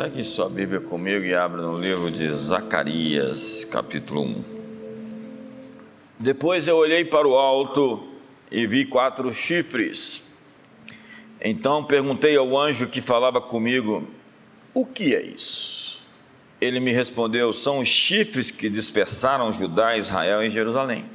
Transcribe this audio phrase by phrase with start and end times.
[0.00, 4.44] Pegue sua Bíblia comigo e abra no livro de Zacarias, capítulo 1.
[6.20, 8.06] Depois eu olhei para o alto
[8.48, 10.22] e vi quatro chifres.
[11.40, 14.06] Então perguntei ao anjo que falava comigo:
[14.72, 16.00] O que é isso?
[16.60, 21.06] Ele me respondeu: São os chifres que dispersaram Judá, Israel e Jerusalém.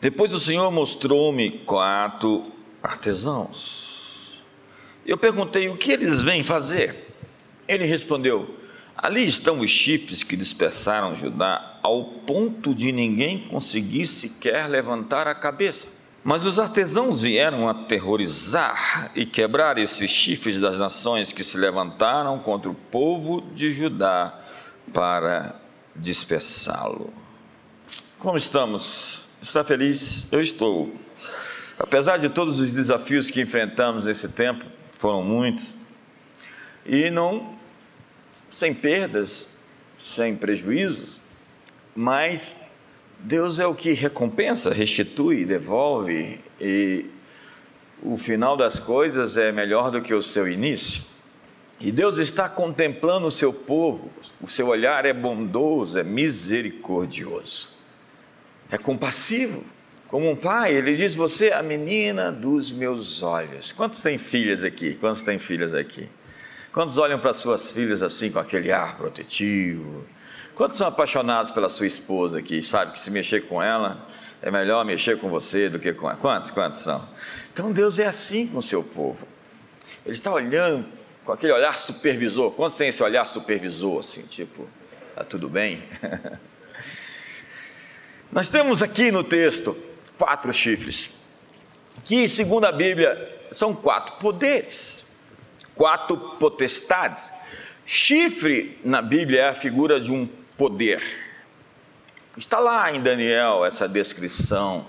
[0.00, 2.50] Depois o Senhor mostrou-me quatro
[2.82, 4.42] artesãos.
[5.04, 7.11] Eu perguntei: O que eles vêm fazer?
[7.66, 8.58] Ele respondeu:
[8.96, 15.34] Ali estão os chifres que dispersaram Judá, ao ponto de ninguém conseguir sequer levantar a
[15.34, 15.88] cabeça.
[16.24, 22.70] Mas os artesãos vieram aterrorizar e quebrar esses chifres das nações que se levantaram contra
[22.70, 24.38] o povo de Judá
[24.92, 25.56] para
[25.96, 27.12] dispersá-lo.
[28.20, 29.22] Como estamos?
[29.42, 30.32] Está feliz?
[30.32, 30.94] Eu estou.
[31.76, 35.74] Apesar de todos os desafios que enfrentamos nesse tempo, foram muitos,
[36.84, 37.54] e não
[38.50, 39.48] sem perdas,
[39.96, 41.22] sem prejuízos,
[41.94, 42.56] mas
[43.18, 47.06] Deus é o que recompensa, restitui, devolve, e
[48.02, 51.02] o final das coisas é melhor do que o seu início.
[51.80, 57.70] E Deus está contemplando o seu povo, o seu olhar é bondoso, é misericordioso,
[58.70, 59.64] é compassivo.
[60.08, 63.72] Como um pai, ele diz: Você é a menina dos meus olhos.
[63.72, 64.94] Quantos têm filhas aqui?
[64.94, 66.08] Quantos têm filhas aqui?
[66.72, 70.06] Quantos olham para suas filhas assim com aquele ar protetivo?
[70.54, 72.62] Quantos são apaixonados pela sua esposa aqui?
[72.62, 74.08] Sabe que se mexer com ela
[74.40, 76.18] é melhor mexer com você do que com ela?
[76.18, 76.50] Quantos?
[76.50, 77.06] Quantos são?
[77.52, 79.28] Então Deus é assim com o seu povo.
[80.04, 80.86] Ele está olhando
[81.26, 82.50] com aquele olhar supervisor.
[82.52, 84.66] Quantos têm esse olhar supervisor assim, tipo,
[85.14, 85.82] tá tudo bem?
[88.32, 89.76] Nós temos aqui no texto
[90.16, 91.10] quatro chifres,
[92.02, 95.11] que segundo a Bíblia são quatro poderes
[95.74, 97.30] quatro potestades.
[97.84, 100.26] Chifre na Bíblia é a figura de um
[100.56, 101.02] poder.
[102.36, 104.86] Está lá em Daniel essa descrição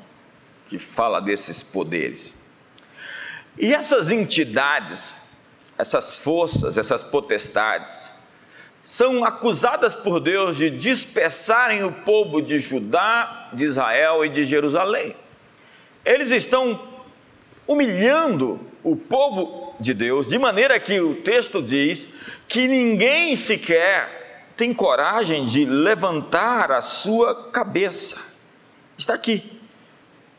[0.68, 2.42] que fala desses poderes.
[3.58, 5.18] E essas entidades,
[5.78, 8.12] essas forças, essas potestades,
[8.84, 15.16] são acusadas por Deus de dispersarem o povo de Judá, de Israel e de Jerusalém.
[16.04, 16.80] Eles estão
[17.66, 22.08] humilhando o povo de Deus, de maneira que o texto diz
[22.48, 24.24] que ninguém sequer
[24.56, 28.18] tem coragem de levantar a sua cabeça.
[28.98, 29.60] Está aqui.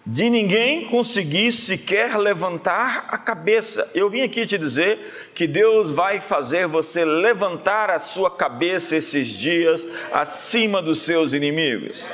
[0.06, 3.90] De ninguém conseguir sequer levantar a cabeça.
[3.94, 9.26] Eu vim aqui te dizer que Deus vai fazer você levantar a sua cabeça esses
[9.26, 12.10] dias acima dos seus inimigos.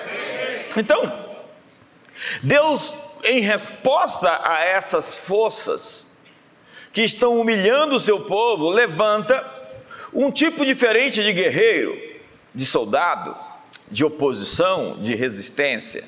[0.77, 1.13] Então,
[2.43, 2.95] Deus,
[3.25, 6.10] em resposta a essas forças,
[6.93, 9.45] que estão humilhando o seu povo, levanta
[10.13, 11.97] um tipo diferente de guerreiro,
[12.55, 13.37] de soldado,
[13.91, 16.05] de oposição, de resistência.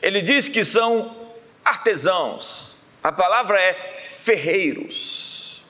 [0.00, 1.14] Ele diz que são
[1.64, 5.62] artesãos, a palavra é ferreiros.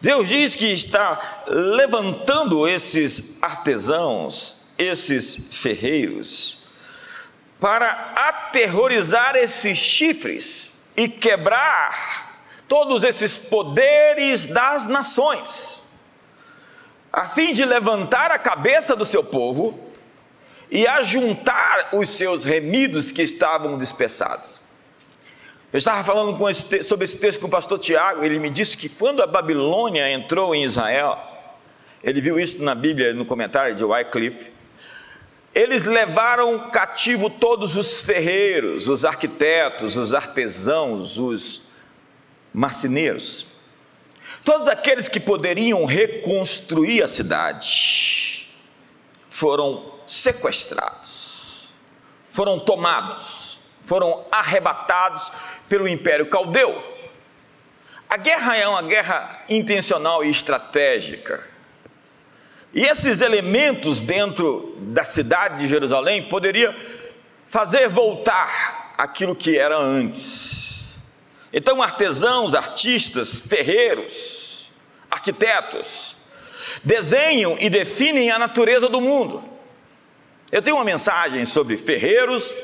[0.00, 6.66] Deus diz que está levantando esses artesãos, esses ferreiros,
[7.60, 12.21] para aterrorizar esses chifres e quebrar
[12.72, 15.82] todos esses poderes das nações,
[17.12, 19.78] a fim de levantar a cabeça do seu povo
[20.70, 24.62] e ajuntar os seus remidos que estavam dispersados.
[25.70, 28.88] Eu estava falando esse, sobre esse texto com o pastor Tiago, ele me disse que
[28.88, 31.18] quando a Babilônia entrou em Israel,
[32.02, 34.50] ele viu isso na Bíblia, no comentário de Wycliffe,
[35.54, 41.70] eles levaram cativo todos os ferreiros, os arquitetos, os artesãos, os
[42.52, 43.46] marceneiros,
[44.44, 48.48] todos aqueles que poderiam reconstruir a cidade,
[49.28, 51.68] foram sequestrados,
[52.30, 55.30] foram tomados, foram arrebatados
[55.68, 56.90] pelo Império Caldeu.
[58.08, 61.42] A guerra é uma guerra intencional e estratégica.
[62.74, 66.74] E esses elementos dentro da cidade de Jerusalém poderia
[67.48, 70.61] fazer voltar aquilo que era antes.
[71.52, 74.70] Então, artesãos, artistas, ferreiros,
[75.10, 76.16] arquitetos,
[76.82, 79.44] desenham e definem a natureza do mundo.
[80.50, 82.54] Eu tenho uma mensagem sobre ferreiros,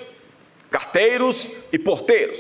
[0.70, 2.38] carteiros e porteiros.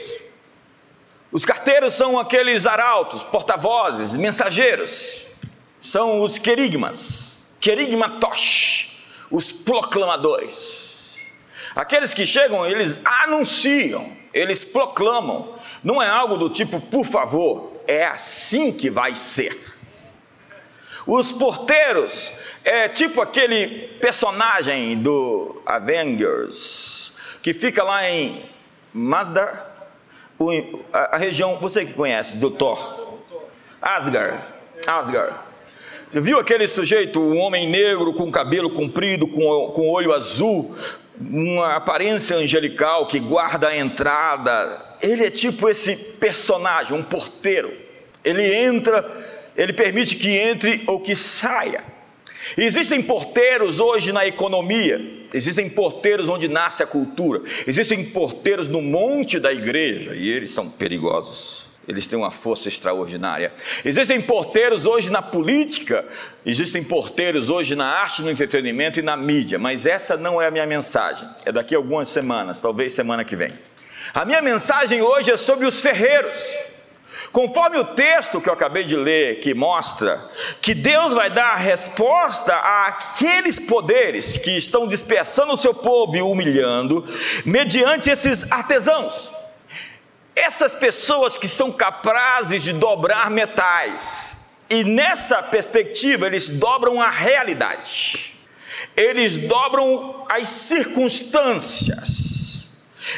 [1.30, 5.26] Os carteiros são aqueles arautos, porta-vozes, mensageiros.
[5.78, 8.96] São os querigmas, querigmatosh,
[9.30, 11.14] os proclamadores.
[11.76, 18.06] Aqueles que chegam, eles anunciam, eles proclamam, não é algo do tipo, por favor, é
[18.06, 19.56] assim que vai ser.
[21.06, 22.30] Os porteiros
[22.64, 28.44] é tipo aquele personagem do Avengers que fica lá em
[28.92, 29.68] Masdar,
[30.92, 33.18] a, região, você que conhece, do Thor.
[33.80, 34.38] Asgard.
[34.86, 35.34] Asgard.
[36.10, 40.74] Você viu aquele sujeito, um homem negro com cabelo comprido, com, com olho azul,
[41.20, 44.87] uma aparência angelical que guarda a entrada.
[45.00, 47.72] Ele é tipo esse personagem, um porteiro.
[48.24, 49.02] Ele entra
[49.58, 51.82] ele permite que entre ou que saia.
[52.56, 59.40] Existem porteiros hoje na economia, existem porteiros onde nasce a cultura, existem porteiros no monte
[59.40, 61.66] da igreja e eles são perigosos.
[61.88, 63.50] Eles têm uma força extraordinária.
[63.82, 66.04] Existem porteiros hoje na política,
[66.44, 70.50] existem porteiros hoje na arte, no entretenimento e na mídia, mas essa não é a
[70.50, 71.26] minha mensagem.
[71.44, 73.52] É daqui a algumas semanas, talvez semana que vem.
[74.14, 76.36] A minha mensagem hoje é sobre os ferreiros.
[77.30, 80.18] Conforme o texto que eu acabei de ler, que mostra
[80.62, 87.04] que Deus vai dar resposta àqueles poderes que estão dispersando o seu povo e humilhando,
[87.44, 89.30] mediante esses artesãos.
[90.34, 94.38] Essas pessoas que são capazes de dobrar metais,
[94.70, 98.34] e nessa perspectiva eles dobram a realidade,
[98.96, 102.47] eles dobram as circunstâncias,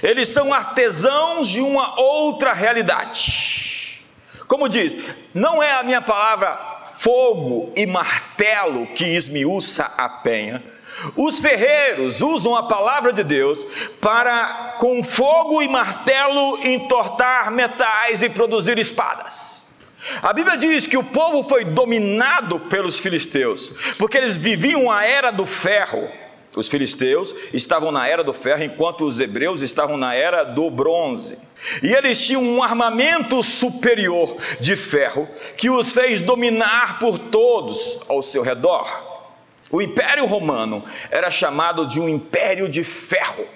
[0.03, 4.03] eles são artesãos de uma outra realidade.
[4.47, 4.97] Como diz,
[5.33, 10.63] não é a minha palavra fogo e martelo que esmiuça a penha.
[11.17, 13.65] Os ferreiros usam a palavra de Deus
[14.01, 19.61] para, com fogo e martelo, entortar metais e produzir espadas.
[20.23, 25.31] A Bíblia diz que o povo foi dominado pelos filisteus, porque eles viviam a era
[25.31, 26.11] do ferro.
[26.57, 31.39] Os filisteus estavam na era do ferro, enquanto os hebreus estavam na era do bronze.
[31.81, 38.21] E eles tinham um armamento superior de ferro que os fez dominar por todos ao
[38.23, 38.85] seu redor.
[39.71, 43.47] O Império Romano era chamado de um império de ferro,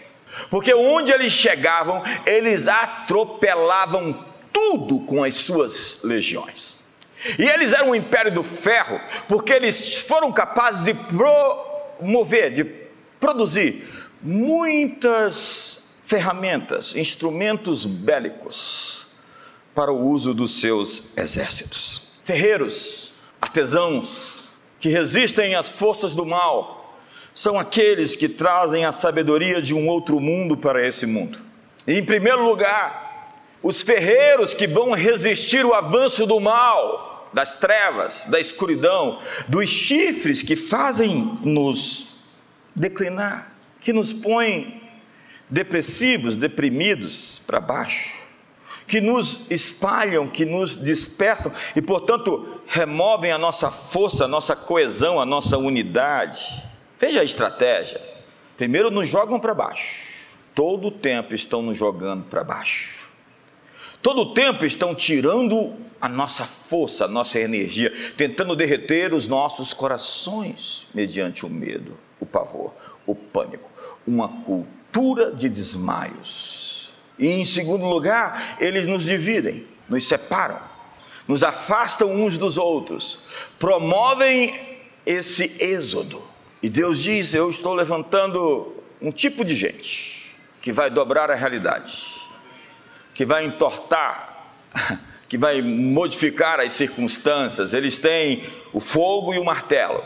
[0.49, 6.85] porque onde eles chegavam, eles atropelavam tudo com as suas legiões.
[7.37, 12.84] E eles eram um império do ferro, porque eles foram capazes de promover, de
[13.25, 13.89] produzir
[14.21, 19.07] muitas ferramentas, instrumentos bélicos
[19.75, 22.03] para o uso dos seus exércitos.
[22.23, 27.01] Ferreiros, artesãos que resistem às forças do mal
[27.33, 31.39] são aqueles que trazem a sabedoria de um outro mundo para esse mundo.
[31.87, 38.27] E, em primeiro lugar, os ferreiros que vão resistir o avanço do mal, das trevas,
[38.27, 39.19] da escuridão,
[39.49, 42.14] dos chifres que fazem nos
[42.75, 44.83] declinar, que nos põe
[45.49, 48.25] depressivos, deprimidos para baixo,
[48.87, 55.21] que nos espalham, que nos dispersam e, portanto, removem a nossa força, a nossa coesão,
[55.21, 56.63] a nossa unidade.
[56.99, 58.01] Veja a estratégia.
[58.57, 60.15] Primeiro nos jogam para baixo.
[60.55, 63.09] Todo o tempo estão nos jogando para baixo.
[64.03, 69.73] Todo o tempo estão tirando a nossa força, a nossa energia, tentando derreter os nossos
[69.73, 72.75] corações mediante o medo o pavor,
[73.07, 73.71] o pânico,
[74.07, 76.93] uma cultura de desmaios.
[77.19, 80.59] E em segundo lugar, eles nos dividem, nos separam,
[81.29, 83.21] nos afastam uns dos outros,
[83.59, 86.23] promovem esse êxodo.
[86.63, 92.15] E Deus diz: Eu estou levantando um tipo de gente que vai dobrar a realidade,
[93.13, 94.51] que vai entortar,
[95.29, 97.75] que vai modificar as circunstâncias.
[97.75, 100.03] Eles têm o fogo e o martelo,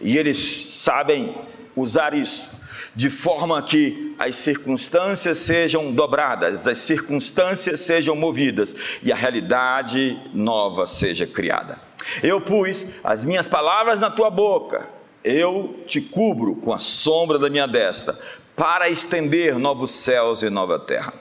[0.00, 0.38] e eles
[0.78, 1.36] sabem
[1.76, 2.48] usar isso
[2.94, 10.86] de forma que as circunstâncias sejam dobradas, as circunstâncias sejam movidas e a realidade nova
[10.86, 11.78] seja criada.
[12.22, 14.88] Eu pus as minhas palavras na tua boca,
[15.22, 18.18] eu te cubro com a sombra da minha destra,
[18.56, 21.14] para estender novos céus e nova terra.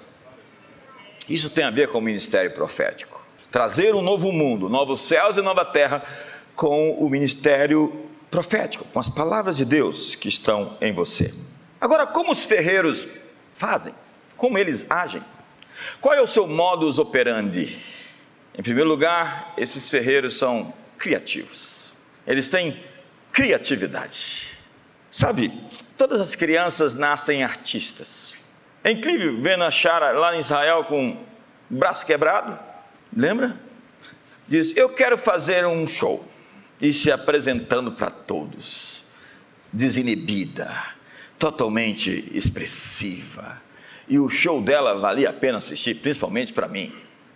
[1.29, 3.25] Isso tem a ver com o ministério profético.
[3.51, 6.03] Trazer um novo mundo, novos céus e nova terra,
[6.55, 11.33] com o ministério profético, com as palavras de Deus que estão em você.
[11.79, 13.07] Agora, como os ferreiros
[13.53, 13.93] fazem?
[14.35, 15.23] Como eles agem?
[16.01, 17.79] Qual é o seu modus operandi?
[18.57, 21.93] Em primeiro lugar, esses ferreiros são criativos.
[22.27, 22.83] Eles têm
[23.31, 24.57] criatividade.
[25.09, 25.51] Sabe,
[25.97, 28.35] todas as crianças nascem artistas.
[28.83, 32.59] É incrível ver a Shara lá em Israel com o braço quebrado.
[33.15, 33.59] Lembra?
[34.47, 36.28] Diz: Eu quero fazer um show
[36.81, 39.03] e se apresentando para todos,
[39.71, 40.71] desinibida,
[41.37, 43.61] totalmente expressiva.
[44.07, 46.93] E o show dela valia a pena assistir, principalmente para mim.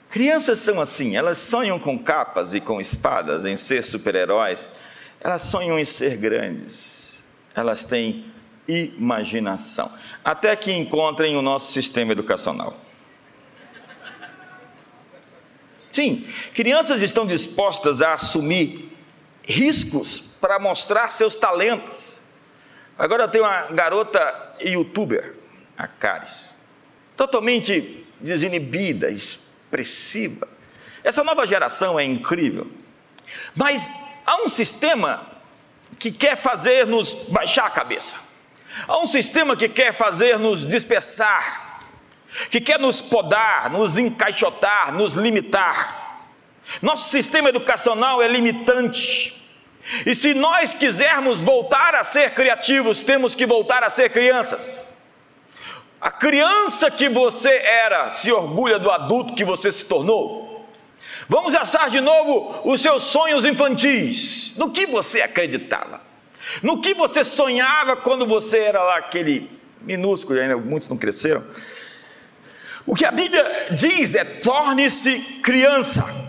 [0.10, 4.70] Crianças são assim, elas sonham com capas e com espadas, em ser super-heróis.
[5.20, 7.24] elas sonham em ser grandes,
[7.56, 8.26] elas têm
[8.68, 9.92] imaginação,
[10.24, 12.78] até que encontrem o nosso sistema educacional.
[15.92, 18.93] Sim, crianças estão dispostas a assumir
[19.44, 22.22] riscos para mostrar seus talentos.
[22.98, 25.36] Agora eu tenho uma garota youtuber,
[25.78, 26.66] a Caris,
[27.18, 30.48] totalmente desinibida, expressiva.
[31.04, 32.70] Essa nova geração é incrível.
[33.56, 33.92] Mas
[34.26, 35.28] há um sistema
[36.00, 38.16] que quer fazer-nos baixar a cabeça.
[38.88, 41.82] Há um sistema que quer fazer-nos dispersar,
[42.50, 46.03] que quer nos podar, nos encaixotar, nos limitar.
[46.82, 49.42] Nosso sistema educacional é limitante.
[50.06, 54.80] E se nós quisermos voltar a ser criativos, temos que voltar a ser crianças.
[56.00, 60.68] A criança que você era se orgulha do adulto que você se tornou.
[61.28, 64.54] Vamos assar de novo os seus sonhos infantis.
[64.58, 66.02] No que você acreditava?
[66.62, 69.50] No que você sonhava quando você era lá aquele
[69.82, 71.44] minúsculo, ainda muitos não cresceram.
[72.86, 76.23] O que a Bíblia diz é: torne-se criança.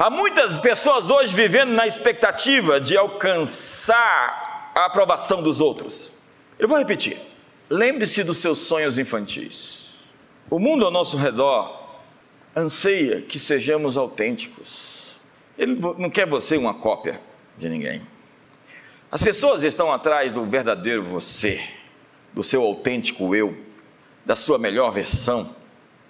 [0.00, 6.22] Há muitas pessoas hoje vivendo na expectativa de alcançar a aprovação dos outros.
[6.56, 7.18] Eu vou repetir.
[7.68, 9.88] Lembre-se dos seus sonhos infantis.
[10.48, 11.98] O mundo ao nosso redor
[12.54, 15.16] anseia que sejamos autênticos.
[15.58, 17.20] Ele não quer você uma cópia
[17.56, 18.00] de ninguém.
[19.10, 21.60] As pessoas estão atrás do verdadeiro você,
[22.32, 23.58] do seu autêntico eu,
[24.24, 25.56] da sua melhor versão,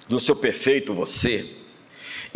[0.07, 1.58] do seu perfeito você.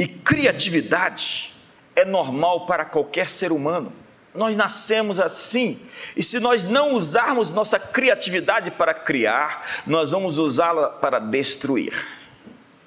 [0.03, 1.53] E criatividade
[1.95, 3.93] é normal para qualquer ser humano.
[4.35, 5.79] Nós nascemos assim,
[6.17, 11.95] e se nós não usarmos nossa criatividade para criar, nós vamos usá-la para destruir.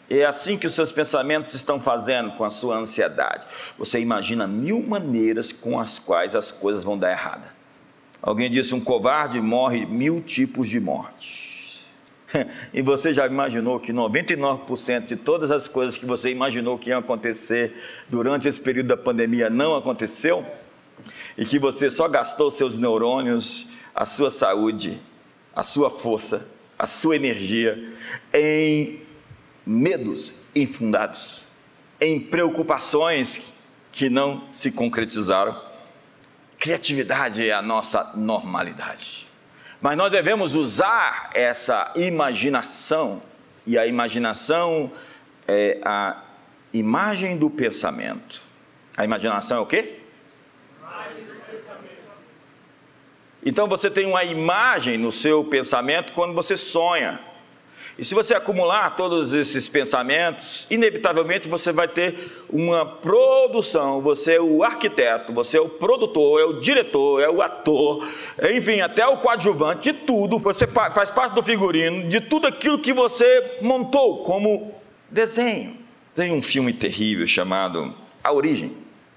[0.10, 3.48] É assim que os seus pensamentos estão fazendo com a sua ansiedade.
[3.78, 7.56] Você imagina mil maneiras com as quais as coisas vão dar errada.
[8.22, 11.55] Alguém disse: um covarde morre mil tipos de morte.
[12.74, 17.00] e você já imaginou que 99% de todas as coisas que você imaginou que iam
[17.00, 17.74] acontecer
[18.10, 20.46] durante esse período da pandemia não aconteceu?
[21.38, 25.00] e que você só gastou seus neurônios, a sua saúde,
[25.56, 27.94] a sua força, a sua energia
[28.34, 29.02] em
[29.66, 31.46] medos infundados,
[32.00, 33.54] em preocupações
[33.92, 35.60] que não se concretizaram.
[36.60, 39.25] Criatividade é a nossa normalidade.
[39.86, 43.22] Mas nós devemos usar essa imaginação,
[43.68, 44.92] e a imaginação
[45.48, 46.24] é a
[46.74, 48.42] imagem do pensamento.
[48.98, 50.00] A imaginação é o quê?
[53.46, 57.20] Então você tem uma imagem no seu pensamento quando você sonha.
[57.98, 64.02] E se você acumular todos esses pensamentos, inevitavelmente você vai ter uma produção.
[64.02, 68.06] Você é o arquiteto, você é o produtor, é o diretor, é o ator,
[68.52, 70.38] enfim, até o coadjuvante de tudo.
[70.40, 74.76] Você faz parte do figurino, de tudo aquilo que você montou como
[75.10, 75.78] desenho.
[76.14, 78.74] Tem um filme terrível chamado A Origem,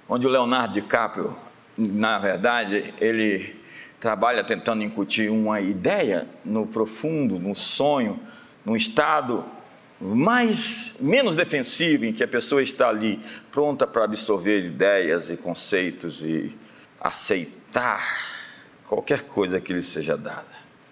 [0.08, 1.36] onde o Leonardo DiCaprio,
[1.76, 3.56] na verdade, ele
[3.98, 8.20] trabalha tentando incutir uma ideia no profundo, no sonho,
[8.68, 9.44] num estado
[9.98, 13.18] mais menos defensivo em que a pessoa está ali
[13.50, 16.54] pronta para absorver ideias e conceitos e
[17.00, 18.02] aceitar
[18.86, 20.46] qualquer coisa que lhe seja dada.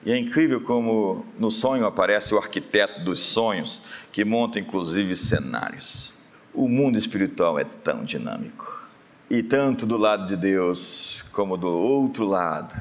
[0.05, 6.15] E é incrível como no sonho aparece o arquiteto dos sonhos, que monta inclusive cenários.
[6.55, 8.87] O mundo espiritual é tão dinâmico.
[9.29, 12.75] E tanto do lado de Deus como do outro lado,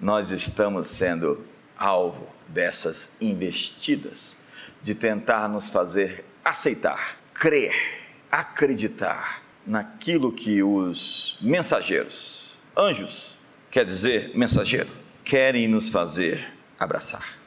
[0.00, 1.42] nós estamos sendo
[1.78, 4.36] alvo dessas investidas
[4.82, 7.74] de tentar nos fazer aceitar, crer,
[8.30, 13.36] acreditar naquilo que os mensageiros, anjos,
[13.70, 14.88] quer dizer mensageiro,
[15.24, 17.38] querem nos fazer abraçar.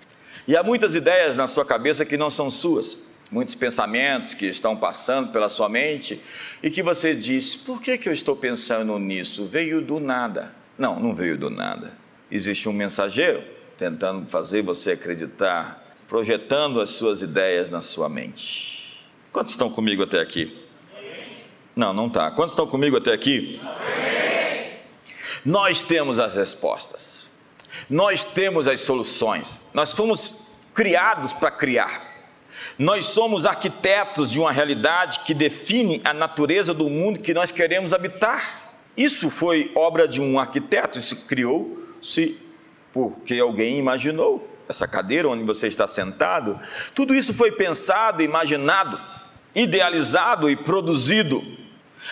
[0.48, 2.98] E há muitas ideias na sua cabeça que não são suas,
[3.32, 6.22] muitos pensamentos que estão passando pela sua mente
[6.62, 9.48] e que você diz: por que, que eu estou pensando nisso?
[9.48, 10.54] Veio do nada.
[10.78, 13.44] Não, não veio do nada existe um mensageiro
[13.82, 19.04] tentando fazer você acreditar, projetando as suas ideias na sua mente.
[19.32, 20.56] Quantos estão comigo até aqui?
[21.76, 22.30] Não, não está.
[22.30, 23.60] Quantos estão comigo até aqui?
[25.44, 27.32] Nós temos as respostas.
[27.90, 29.72] Nós temos as soluções.
[29.74, 32.04] Nós fomos criados para criar.
[32.78, 37.96] Nós somos arquitetos de uma realidade que define a natureza do mundo que nós queremos
[37.96, 38.76] habitar.
[38.96, 42.50] Isso foi obra de um arquiteto, isso criou se
[42.94, 46.60] porque alguém imaginou essa cadeira onde você está sentado,
[46.96, 49.00] tudo isso foi pensado, imaginado,
[49.54, 51.44] idealizado e produzido.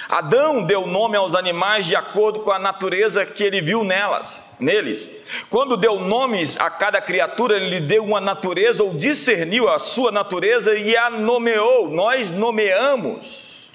[0.08, 5.10] Adão deu nome aos animais de acordo com a natureza que ele viu nelas, neles.
[5.50, 10.12] Quando deu nomes a cada criatura, ele lhe deu uma natureza ou discerniu a sua
[10.12, 11.90] natureza e a nomeou.
[11.90, 13.72] Nós nomeamos,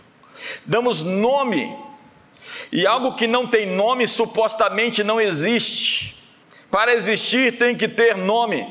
[0.64, 1.76] damos nome.
[2.72, 6.23] E algo que não tem nome supostamente não existe.
[6.74, 8.66] Para existir tem que ter nome.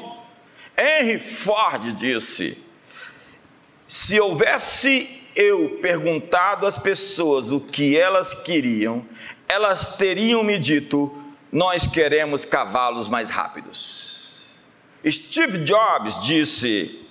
[0.78, 2.62] Henry Ford disse:
[3.88, 9.06] se houvesse eu perguntado às pessoas o que elas queriam,
[9.48, 11.18] elas teriam me dito:
[11.50, 14.50] nós queremos cavalos mais rápidos.
[15.10, 17.08] Steve Jobs disse: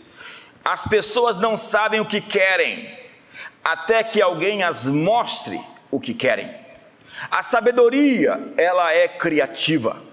[0.62, 2.94] as pessoas não sabem o que querem,
[3.64, 5.58] até que alguém as mostre
[5.90, 6.54] o que querem.
[7.30, 10.11] A sabedoria, ela é criativa.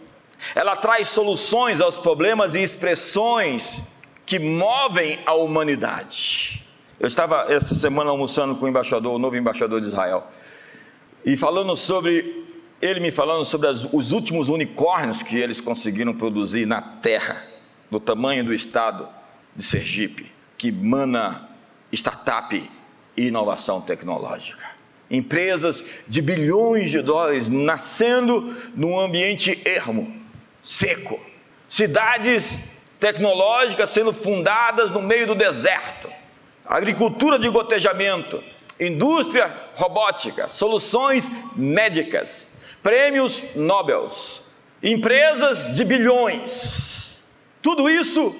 [0.55, 6.65] Ela traz soluções aos problemas e expressões que movem a humanidade.
[6.99, 10.27] Eu estava essa semana almoçando com o embaixador, o novo embaixador de Israel,
[11.25, 12.45] e falando sobre,
[12.81, 17.41] ele me falando sobre as, os últimos unicórnios que eles conseguiram produzir na terra,
[17.89, 19.07] do tamanho do estado
[19.55, 21.49] de Sergipe, que mana
[21.91, 22.69] startup
[23.17, 24.63] e inovação tecnológica.
[25.09, 30.18] Empresas de bilhões de dólares nascendo num ambiente ermo,
[30.61, 31.19] seco.
[31.69, 32.61] Cidades
[32.99, 36.09] tecnológicas sendo fundadas no meio do deserto
[36.69, 38.43] agricultura de gotejamento,
[38.79, 42.51] indústria robótica, soluções médicas,
[42.83, 44.07] prêmios Nobel,
[44.83, 47.23] empresas de bilhões.
[47.59, 48.35] Tudo isso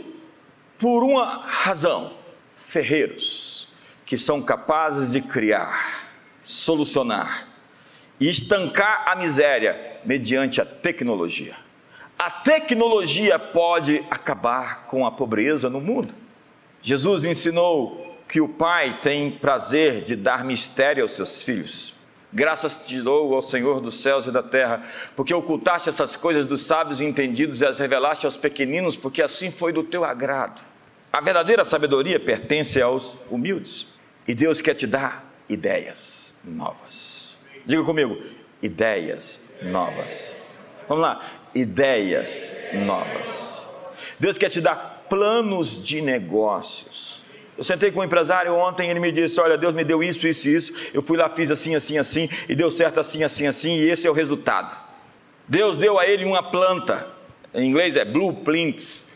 [0.78, 2.14] por uma razão:
[2.56, 3.68] ferreiros
[4.06, 6.10] que são capazes de criar,
[6.42, 7.48] solucionar
[8.20, 11.56] e estancar a miséria mediante a tecnologia.
[12.20, 16.14] A tecnologia pode acabar com a pobreza no mundo.
[16.82, 21.96] Jesus ensinou que o Pai tem prazer de dar mistério aos seus filhos.
[22.34, 24.84] Graças te dou ao Senhor dos céus e da terra,
[25.16, 29.50] porque ocultaste essas coisas dos sábios e entendidos e as revelaste aos pequeninos, porque assim
[29.50, 30.62] foi do teu agrado.
[31.14, 33.88] A verdadeira sabedoria pertence aos humildes,
[34.28, 37.38] e Deus quer te dar ideias novas.
[37.66, 38.22] Diga comigo,
[38.62, 40.38] ideias novas.
[40.90, 42.54] Vamos lá, ideias
[42.86, 43.60] novas.
[44.20, 47.20] Deus quer te dar planos de negócios
[47.60, 50.48] eu sentei com um empresário ontem, ele me disse: Olha, Deus me deu isso, isso
[50.48, 50.74] e isso.
[50.94, 54.08] Eu fui lá, fiz assim, assim, assim, e deu certo assim, assim, assim, e esse
[54.08, 54.74] é o resultado.
[55.46, 57.06] Deus deu a ele uma planta,
[57.54, 59.10] em inglês é blueprints.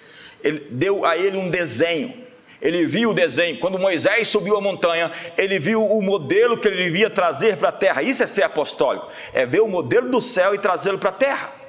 [0.44, 2.14] Ele deu a ele um desenho.
[2.62, 3.60] Ele viu o desenho.
[3.60, 7.74] Quando Moisés subiu a montanha, ele viu o modelo que ele devia trazer para a
[7.74, 8.04] terra.
[8.04, 11.63] Isso é ser apostólico, é ver o modelo do céu e trazê-lo para a terra.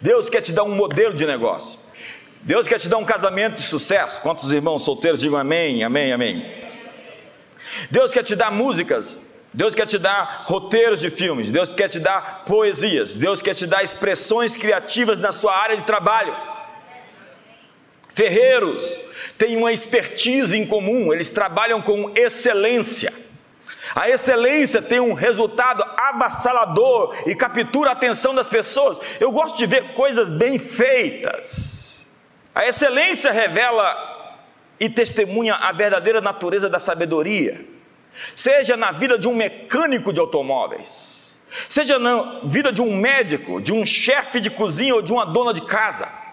[0.00, 1.78] Deus quer te dar um modelo de negócio.
[2.42, 4.22] Deus quer te dar um casamento de sucesso.
[4.22, 6.46] Quantos irmãos solteiros digam amém, amém, amém?
[7.90, 9.18] Deus quer te dar músicas.
[9.52, 11.50] Deus quer te dar roteiros de filmes.
[11.50, 13.14] Deus quer te dar poesias.
[13.14, 16.36] Deus quer te dar expressões criativas na sua área de trabalho.
[18.16, 19.02] Ferreiros
[19.36, 23.12] têm uma expertise em comum, eles trabalham com excelência.
[23.96, 29.00] A excelência tem um resultado avassalador e captura a atenção das pessoas.
[29.18, 32.06] Eu gosto de ver coisas bem feitas.
[32.54, 33.96] A excelência revela
[34.78, 37.64] e testemunha a verdadeira natureza da sabedoria,
[38.34, 41.34] seja na vida de um mecânico de automóveis,
[41.66, 45.54] seja na vida de um médico, de um chefe de cozinha ou de uma dona
[45.54, 46.25] de casa.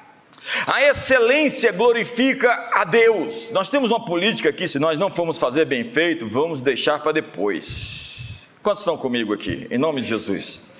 [0.67, 3.49] A excelência glorifica a Deus.
[3.51, 7.11] Nós temos uma política aqui, se nós não formos fazer bem feito, vamos deixar para
[7.11, 8.45] depois.
[8.61, 9.67] Quantos estão comigo aqui?
[9.71, 10.73] Em nome de Jesus.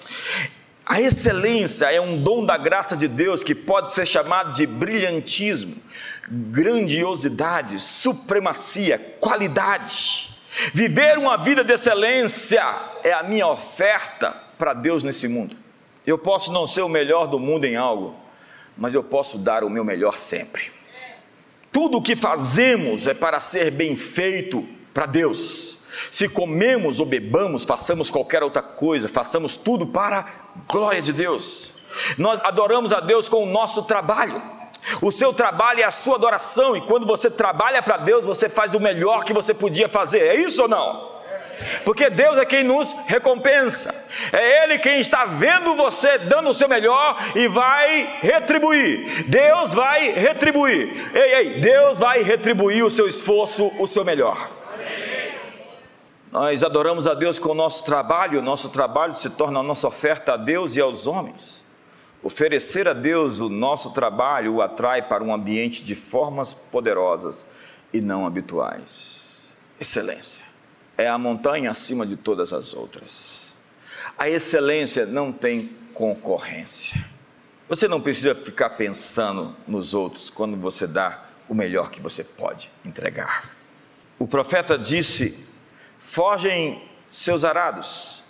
[0.86, 5.76] A excelência é um dom da graça de Deus que pode ser chamado de brilhantismo,
[6.30, 10.30] grandiosidade, supremacia, qualidade.
[10.74, 12.64] Viver uma vida de excelência
[13.04, 15.56] é a minha oferta para Deus nesse mundo.
[16.06, 18.16] Eu posso não ser o melhor do mundo em algo,
[18.78, 20.72] mas eu posso dar o meu melhor sempre.
[21.72, 25.78] Tudo o que fazemos é para ser bem feito para Deus.
[26.12, 30.26] Se comemos ou bebamos, façamos qualquer outra coisa, façamos tudo para a
[30.72, 31.72] glória de Deus.
[32.18, 34.42] Nós adoramos a Deus com o nosso trabalho.
[35.02, 38.74] O seu trabalho é a sua adoração, e quando você trabalha para Deus, você faz
[38.74, 40.20] o melhor que você podia fazer.
[40.20, 41.13] É isso ou não?
[41.86, 43.94] Porque Deus é quem nos recompensa,
[44.32, 49.26] é Ele quem está vendo você dando o seu melhor e vai retribuir.
[49.28, 51.12] Deus vai retribuir.
[51.16, 54.50] Ei, ei, Deus vai retribuir o seu esforço, o seu melhor.
[56.32, 59.88] Nós adoramos a Deus com o nosso trabalho, o nosso trabalho se torna a nossa
[59.88, 61.64] oferta a Deus e aos homens.
[62.24, 67.46] Oferecer a Deus o nosso trabalho o atrai para um ambiente de formas poderosas
[67.94, 69.22] e não habituais.
[69.80, 70.53] Excelência.
[71.04, 73.54] É a montanha acima de todas as outras.
[74.18, 77.04] A excelência não tem concorrência.
[77.68, 82.72] Você não precisa ficar pensando nos outros quando você dá o melhor que você pode
[82.86, 83.54] entregar.
[84.18, 85.46] O profeta disse:
[86.00, 88.24] Fogem seus arados,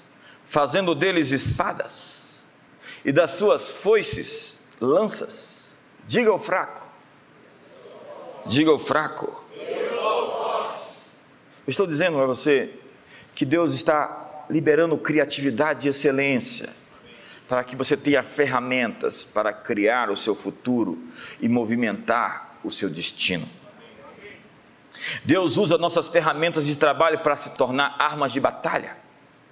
[0.46, 2.44] fazendo deles espadas,
[3.06, 5.76] e das suas foices lanças.
[6.06, 6.88] Diga ao fraco,
[8.46, 9.43] diga ao fraco.
[11.66, 12.72] Eu estou dizendo a você
[13.34, 16.70] que Deus está liberando criatividade e excelência
[17.48, 21.02] para que você tenha ferramentas para criar o seu futuro
[21.40, 23.48] e movimentar o seu destino.
[25.24, 28.98] Deus usa nossas ferramentas de trabalho para se tornar armas de batalha,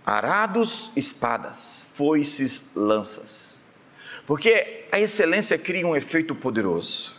[0.05, 3.59] arados, espadas, foices, lanças.
[4.25, 7.15] Porque a excelência cria um efeito poderoso.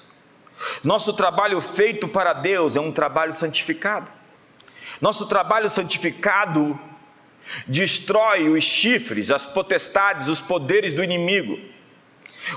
[0.84, 4.10] Nosso trabalho feito para Deus é um trabalho santificado.
[5.02, 6.78] Nosso trabalho santificado
[7.66, 11.58] destrói os chifres, as potestades, os poderes do inimigo,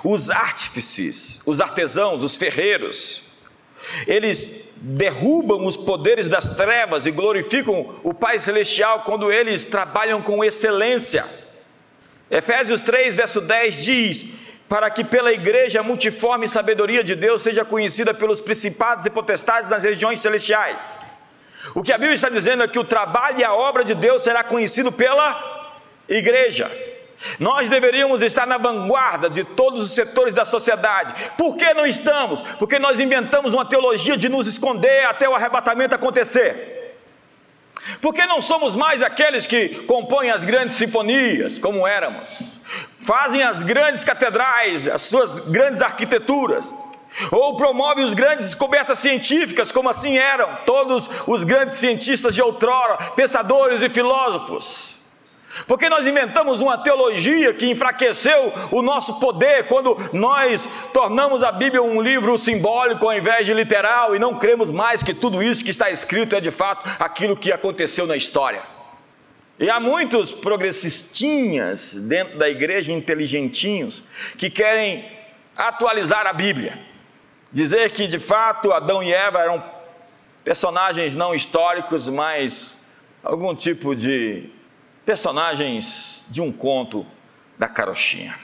[0.03, 3.23] os artífices, os artesãos, os ferreiros.
[4.05, 10.43] Eles derrubam os poderes das trevas e glorificam o Pai Celestial quando eles trabalham com
[10.43, 11.25] excelência.
[12.29, 14.25] Efésios 3, verso 10 diz:
[14.69, 19.67] Para que pela igreja a multiforme sabedoria de Deus seja conhecida pelos principados e potestades
[19.67, 20.99] nas regiões celestiais.
[21.73, 24.21] O que a Bíblia está dizendo é que o trabalho e a obra de Deus
[24.21, 25.73] será conhecido pela
[26.08, 26.69] igreja.
[27.39, 31.32] Nós deveríamos estar na vanguarda de todos os setores da sociedade.
[31.38, 32.41] Por que não estamos?
[32.56, 36.75] Porque nós inventamos uma teologia de nos esconder até o arrebatamento acontecer.
[38.01, 42.30] Porque não somos mais aqueles que compõem as grandes sinfonias, como éramos,
[42.99, 46.73] fazem as grandes catedrais, as suas grandes arquiteturas,
[47.32, 53.12] ou promove os grandes descobertas científicas, como assim eram todos os grandes cientistas de outrora,
[53.12, 54.95] pensadores e filósofos.
[55.67, 61.82] Porque nós inventamos uma teologia que enfraqueceu o nosso poder quando nós tornamos a Bíblia
[61.82, 65.71] um livro simbólico ao invés de literal e não cremos mais que tudo isso que
[65.71, 68.63] está escrito é de fato aquilo que aconteceu na história.
[69.58, 74.04] E há muitos progressistinhas dentro da igreja, inteligentinhos,
[74.38, 75.10] que querem
[75.56, 76.94] atualizar a Bíblia
[77.51, 79.63] dizer que de fato Adão e Eva eram
[80.43, 82.77] personagens não históricos, mas
[83.23, 84.49] algum tipo de
[85.05, 87.05] personagens de um conto
[87.58, 88.36] da carochinha.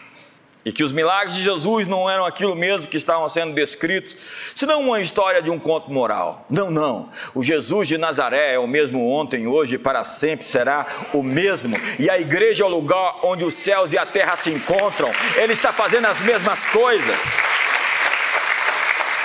[0.63, 4.15] E que os milagres de Jesus não eram aquilo mesmo que estavam sendo descritos,
[4.55, 6.45] senão uma história de um conto moral.
[6.47, 7.09] Não, não.
[7.33, 11.75] O Jesus de Nazaré é o mesmo ontem, hoje e para sempre será o mesmo.
[11.97, 15.11] E a igreja é o lugar onde os céus e a terra se encontram.
[15.35, 17.33] Ele está fazendo as mesmas coisas.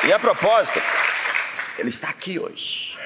[0.07, 0.81] E a propósito,
[1.77, 2.97] Ele está aqui hoje.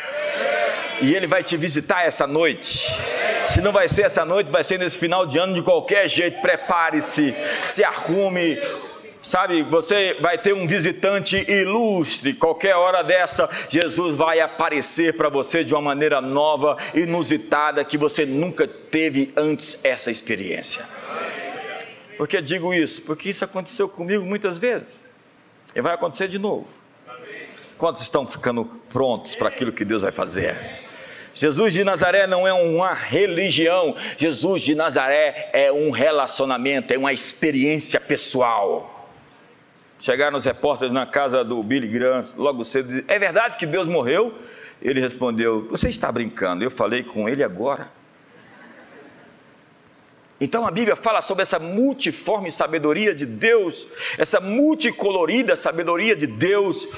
[1.00, 2.88] E Ele vai te visitar essa noite.
[3.48, 6.42] Se não vai ser essa noite, vai ser nesse final de ano de qualquer jeito.
[6.42, 7.34] Prepare-se,
[7.66, 8.58] se arrume.
[9.22, 12.34] Sabe, você vai ter um visitante ilustre.
[12.34, 18.26] Qualquer hora dessa, Jesus vai aparecer para você de uma maneira nova, inusitada, que você
[18.26, 20.84] nunca teve antes essa experiência.
[22.18, 23.00] Por que digo isso?
[23.02, 25.08] Porque isso aconteceu comigo muitas vezes.
[25.74, 26.79] E vai acontecer de novo.
[27.80, 30.54] Quantos estão ficando prontos para aquilo que Deus vai fazer?
[31.32, 37.10] Jesus de Nazaré não é uma religião, Jesus de Nazaré é um relacionamento, é uma
[37.10, 39.08] experiência pessoal.
[39.98, 44.38] Chegaram os repórteres na casa do Billy Graham logo cedo, é verdade que Deus morreu?
[44.82, 47.90] Ele respondeu: Você está brincando, eu falei com ele agora.
[50.40, 56.88] Então a Bíblia fala sobre essa multiforme sabedoria de Deus, essa multicolorida sabedoria de Deus,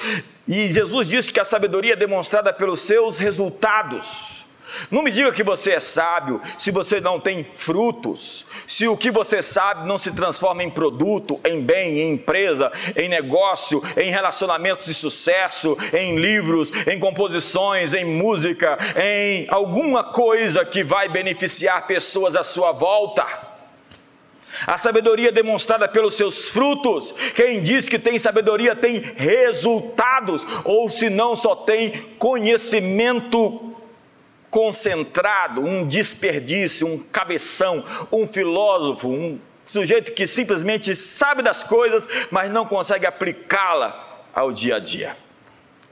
[0.47, 4.42] e Jesus disse que a sabedoria é demonstrada pelos seus resultados.
[4.91, 9.11] Não me diga que você é sábio se você não tem frutos, se o que
[9.11, 14.87] você sabe não se transforma em produto, em bem, em empresa, em negócio, em relacionamentos
[14.87, 22.37] de sucesso, em livros, em composições, em música, em alguma coisa que vai beneficiar pessoas
[22.37, 23.53] à sua volta.
[24.67, 27.13] A sabedoria é demonstrada pelos seus frutos.
[27.35, 33.72] Quem diz que tem sabedoria tem resultados, ou se não, só tem conhecimento
[34.53, 42.53] concentrado, um desperdício, um cabeção, um filósofo, um sujeito que simplesmente sabe das coisas, mas
[42.53, 45.17] não consegue aplicá-la ao dia a dia.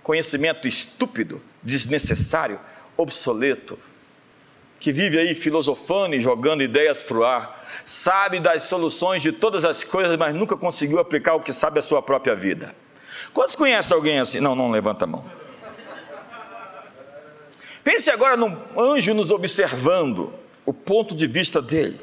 [0.02, 2.60] Conhecimento estúpido, desnecessário,
[2.98, 3.78] obsoleto,
[4.78, 9.64] que vive aí filosofando e jogando ideias para o ar, sabe das soluções de todas
[9.64, 12.74] as coisas, mas nunca conseguiu aplicar o que sabe a sua própria vida.
[13.32, 14.38] Quantos conhecem alguém assim?
[14.38, 15.39] Não, não levanta a mão.
[17.82, 20.32] Pense agora num anjo nos observando,
[20.66, 22.00] o ponto de vista dele.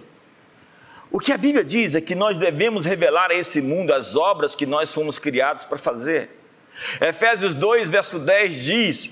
[1.11, 4.55] O que a Bíblia diz é que nós devemos revelar a esse mundo as obras
[4.55, 6.29] que nós fomos criados para fazer.
[6.99, 9.09] Efésios 2, verso 10 diz: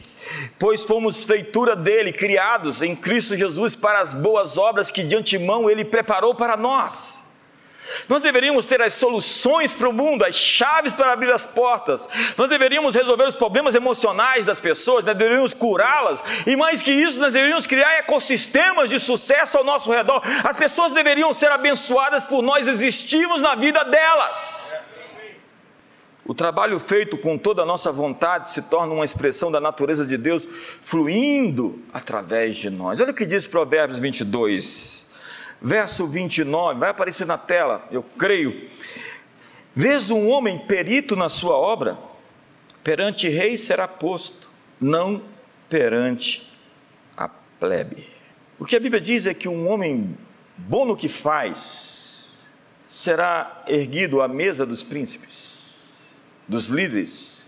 [0.60, 5.70] Pois fomos feitura dele, criados em Cristo Jesus para as boas obras que de antemão
[5.70, 7.25] ele preparou para nós.
[8.08, 12.08] Nós deveríamos ter as soluções para o mundo, as chaves para abrir as portas.
[12.38, 16.24] Nós deveríamos resolver os problemas emocionais das pessoas, nós deveríamos curá-las.
[16.46, 20.22] E mais que isso, nós deveríamos criar ecossistemas de sucesso ao nosso redor.
[20.44, 24.74] As pessoas deveriam ser abençoadas por nós existirmos na vida delas.
[26.28, 30.18] O trabalho feito com toda a nossa vontade se torna uma expressão da natureza de
[30.18, 30.48] Deus
[30.82, 33.00] fluindo através de nós.
[33.00, 35.05] Olha o que diz Provérbios 22
[35.66, 38.70] verso 29, vai aparecer na tela, eu creio.
[39.74, 41.98] Vês um homem perito na sua obra,
[42.84, 45.24] perante rei será posto, não
[45.68, 46.54] perante
[47.18, 48.08] a plebe.
[48.60, 50.16] O que a Bíblia diz é que um homem
[50.56, 52.48] bom no que faz
[52.86, 55.96] será erguido à mesa dos príncipes,
[56.48, 57.44] dos líderes.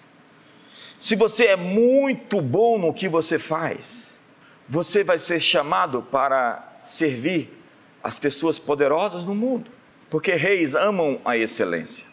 [0.99, 4.19] Se você é muito bom no que você faz,
[4.67, 7.56] você vai ser chamado para servir
[8.03, 9.71] as pessoas poderosas no mundo,
[10.09, 12.05] porque reis amam a excelência.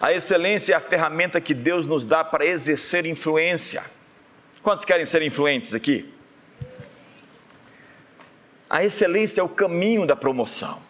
[0.00, 3.82] A excelência é a ferramenta que Deus nos dá para exercer influência.
[4.62, 6.12] Quantos querem ser influentes aqui?
[8.68, 10.82] A excelência é o caminho da promoção.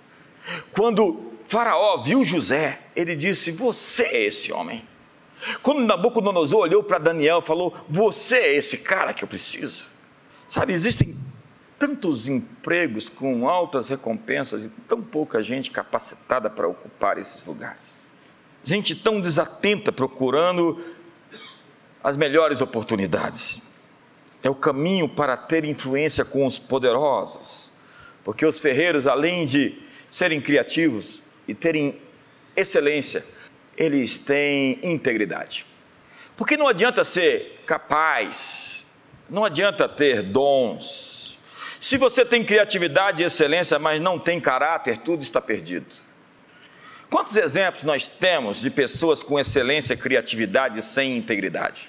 [0.72, 4.82] Quando Faraó viu José, ele disse: Você é esse homem.
[5.62, 9.86] Quando Nabucodonosor olhou para Daniel, falou: Você é esse cara que eu preciso.
[10.48, 11.16] Sabe, existem
[11.78, 18.10] tantos empregos com altas recompensas e tão pouca gente capacitada para ocupar esses lugares.
[18.62, 20.82] Gente tão desatenta procurando
[22.02, 23.62] as melhores oportunidades.
[24.42, 27.72] É o caminho para ter influência com os poderosos,
[28.24, 32.00] porque os ferreiros, além de serem criativos e terem
[32.54, 33.24] excelência,
[33.76, 35.66] eles têm integridade.
[36.36, 38.86] Porque não adianta ser capaz,
[39.28, 41.35] não adianta ter dons,
[41.86, 45.86] se você tem criatividade e excelência, mas não tem caráter, tudo está perdido.
[47.08, 51.88] Quantos exemplos nós temos de pessoas com excelência, criatividade sem integridade?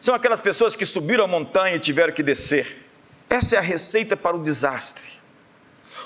[0.00, 2.88] São aquelas pessoas que subiram a montanha e tiveram que descer.
[3.30, 5.12] Essa é a receita para o desastre.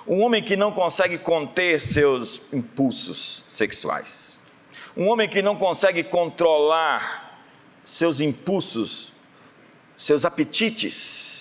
[0.06, 4.38] Um homem que não consegue conter seus impulsos sexuais.
[4.94, 7.40] Um homem que não consegue controlar
[7.82, 9.10] seus impulsos,
[9.96, 11.37] seus apetites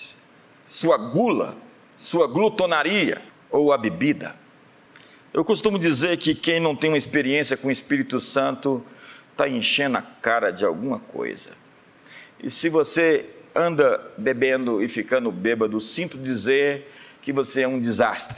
[0.68, 1.56] sua gula,
[1.96, 4.36] sua glutonaria ou a bebida.
[5.32, 8.84] Eu costumo dizer que quem não tem uma experiência com o Espírito Santo
[9.32, 11.52] está enchendo a cara de alguma coisa.
[12.38, 18.36] E se você anda bebendo e ficando bêbado, sinto dizer que você é um desastre.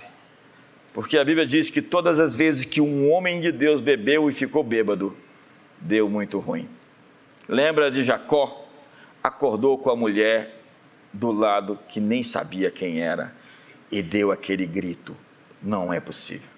[0.94, 4.32] Porque a Bíblia diz que todas as vezes que um homem de Deus bebeu e
[4.32, 5.16] ficou bêbado,
[5.80, 6.68] deu muito ruim.
[7.48, 8.68] Lembra de Jacó?
[9.20, 10.59] Acordou com a mulher
[11.12, 13.32] do lado que nem sabia quem era
[13.90, 15.16] e deu aquele grito:
[15.62, 16.48] Não é possível.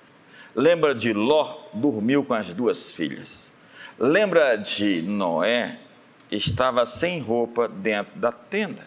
[0.55, 3.53] Lembra de Ló, dormiu com as duas filhas.
[3.99, 5.79] Lembra de Noé,
[6.31, 8.87] estava sem roupa dentro da tenda.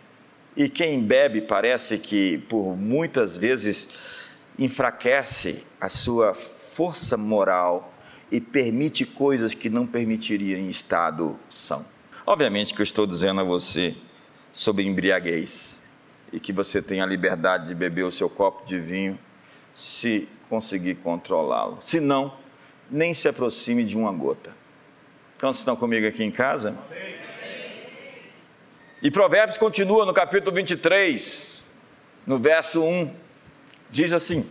[0.55, 3.89] E quem bebe parece que por muitas vezes
[4.57, 7.93] enfraquece a sua força moral
[8.31, 11.85] e permite coisas que não permitiria em estado são.
[12.25, 13.95] Obviamente que eu estou dizendo a você
[14.55, 15.81] sobre embriaguez
[16.31, 19.19] e que você tenha a liberdade de beber o seu copo de vinho
[19.73, 21.77] se conseguir controlá-lo.
[21.81, 22.33] Se não,
[22.89, 24.53] nem se aproxime de uma gota.
[25.37, 26.77] Quantos estão comigo aqui em casa?
[29.01, 31.65] E Provérbios continua no capítulo 23,
[32.25, 33.13] no verso 1,
[33.91, 34.49] diz assim: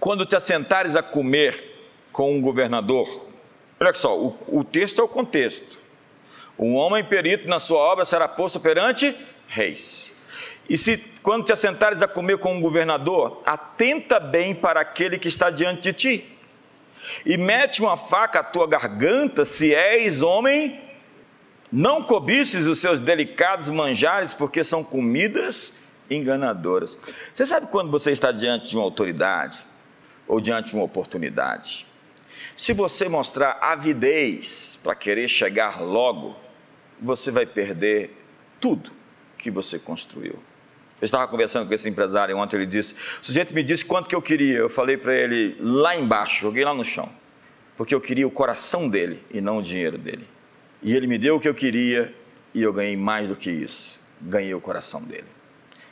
[0.00, 3.08] Quando te assentares a comer com um governador,
[3.78, 5.83] olha só, o, o texto é o contexto.
[6.58, 9.14] Um homem perito na sua obra será posto perante
[9.48, 10.12] reis.
[10.68, 15.28] E se quando te assentares a comer com um governador, atenta bem para aquele que
[15.28, 16.38] está diante de ti.
[17.26, 20.80] E mete uma faca à tua garganta, se és homem,
[21.70, 25.72] não cobices os seus delicados manjares, porque são comidas
[26.08, 26.96] enganadoras.
[27.34, 29.58] Você sabe quando você está diante de uma autoridade
[30.26, 31.86] ou diante de uma oportunidade?
[32.56, 36.36] Se você mostrar avidez para querer chegar logo,
[37.00, 38.16] você vai perder
[38.60, 38.90] tudo
[39.36, 40.38] que você construiu.
[41.00, 44.14] Eu estava conversando com esse empresário ontem, ele disse: o sujeito me disse quanto que
[44.14, 44.58] eu queria.
[44.58, 47.10] Eu falei para ele lá embaixo, joguei lá no chão,
[47.76, 50.26] porque eu queria o coração dele e não o dinheiro dele.
[50.82, 52.14] E ele me deu o que eu queria
[52.54, 54.00] e eu ganhei mais do que isso.
[54.20, 55.26] Ganhei o coração dele.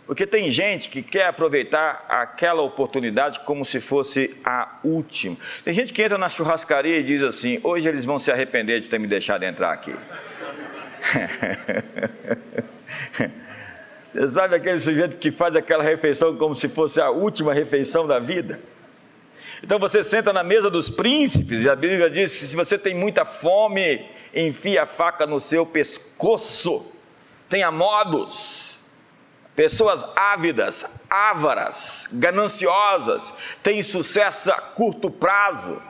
[0.07, 5.37] Porque tem gente que quer aproveitar aquela oportunidade como se fosse a última.
[5.63, 8.89] Tem gente que entra na churrascaria e diz assim: hoje eles vão se arrepender de
[8.89, 9.95] ter me deixado entrar aqui.
[14.15, 18.19] Você sabe aquele sujeito que faz aquela refeição como se fosse a última refeição da
[18.19, 18.61] vida?
[19.63, 22.95] Então você senta na mesa dos príncipes, e a Bíblia diz que se você tem
[22.95, 26.85] muita fome, enfia a faca no seu pescoço.
[27.49, 28.79] Tenha modos.
[29.55, 35.81] Pessoas ávidas, ávaras, gananciosas, têm sucesso a curto prazo.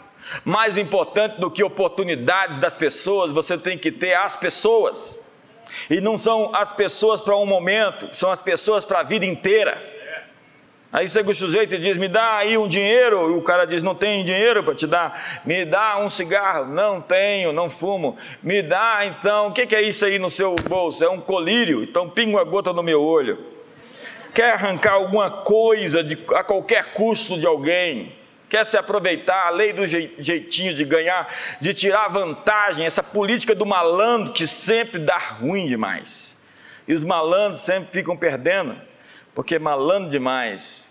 [0.45, 5.25] Mais importante do que oportunidades das pessoas, você tem que ter as pessoas.
[5.88, 9.81] E não são as pessoas para um momento, são as pessoas para a vida inteira.
[10.92, 13.31] Aí chega o sujeito e diz: Me dá aí um dinheiro.
[13.31, 15.40] E o cara diz: Não tem dinheiro para te dar.
[15.47, 16.66] Me dá um cigarro.
[16.66, 18.18] Não tenho, não fumo.
[18.42, 19.49] Me dá então.
[19.49, 21.03] O que é isso aí no seu bolso?
[21.03, 21.83] É um colírio.
[21.83, 23.38] Então pinga uma gota no meu olho.
[24.35, 28.14] Quer arrancar alguma coisa de, a qualquer custo de alguém?
[28.53, 31.27] Quer se aproveitar, a lei do jeitinho de ganhar,
[31.59, 36.38] de tirar vantagem, essa política do malandro que sempre dá ruim demais.
[36.87, 38.79] E os malandros sempre ficam perdendo
[39.35, 40.87] porque malandro demais.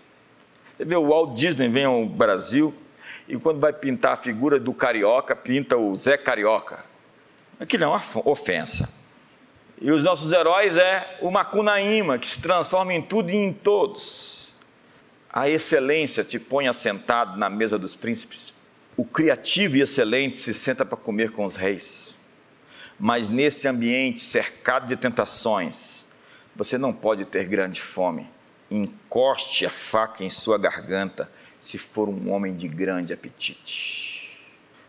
[0.76, 2.74] Você vê, o Walt Disney vem ao Brasil
[3.28, 6.84] e quando vai pintar a figura do carioca, pinta o Zé Carioca.
[7.60, 8.92] Aquilo é uma ofensa.
[9.80, 14.51] E os nossos heróis é o Macunaíma, que se transforma em tudo e em todos.
[15.32, 18.52] A excelência te põe assentado na mesa dos príncipes.
[18.94, 22.14] O criativo e excelente se senta para comer com os reis.
[23.00, 26.04] Mas nesse ambiente cercado de tentações,
[26.54, 28.28] você não pode ter grande fome.
[28.70, 34.38] Encoste a faca em sua garganta se for um homem de grande apetite.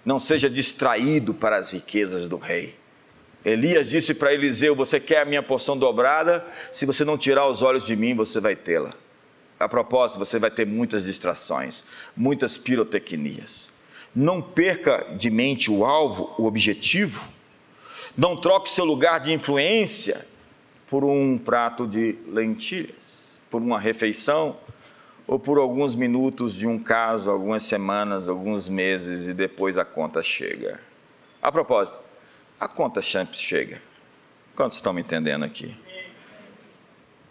[0.04, 2.78] Não seja distraído para as riquezas do rei.
[3.46, 6.46] Elias disse para Eliseu: Você quer a minha porção dobrada?
[6.74, 8.94] Se você não tirar os olhos de mim, você vai tê-la.
[9.64, 11.86] A propósito, você vai ter muitas distrações,
[12.18, 13.72] muitas pirotecnias.
[14.14, 17.26] Não perca de mente o alvo, o objetivo.
[18.18, 20.28] Não troque seu lugar de influência
[20.90, 24.58] por um prato de lentilhas, por uma refeição
[25.26, 30.22] ou por alguns minutos de um caso, algumas semanas, alguns meses e depois a conta
[30.22, 30.82] chega.
[31.42, 32.02] A propósito,
[32.60, 33.82] a conta sempre chega.
[34.58, 35.74] Quantos estão me entendendo aqui?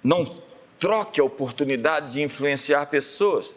[0.02, 0.24] Não
[0.82, 3.54] troque a oportunidade de influenciar pessoas.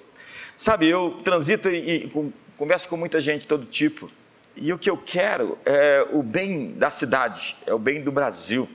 [0.55, 4.11] Sabe, eu transito e, e converso com muita gente de todo tipo.
[4.55, 8.69] E o que eu quero é o bem da cidade, é o bem do Brasil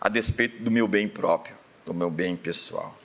[0.00, 1.54] a despeito do meu bem próprio,
[1.86, 2.98] do meu bem pessoal.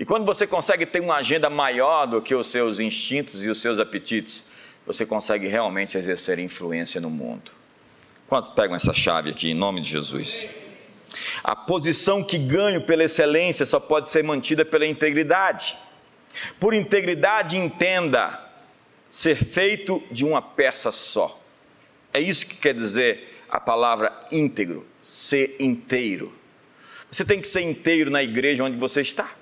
[0.00, 3.62] E quando você consegue ter uma agenda maior do que os seus instintos e os
[3.62, 4.44] seus apetites,
[4.84, 7.52] você consegue realmente exercer influência no mundo.
[8.26, 10.48] Quantos pegam essa chave aqui em nome de Jesus?
[11.42, 15.76] A posição que ganho pela excelência só pode ser mantida pela integridade.
[16.58, 18.40] Por integridade, entenda
[19.10, 21.40] ser feito de uma peça só.
[22.12, 26.32] É isso que quer dizer a palavra íntegro ser inteiro.
[27.10, 29.32] Você tem que ser inteiro na igreja onde você está.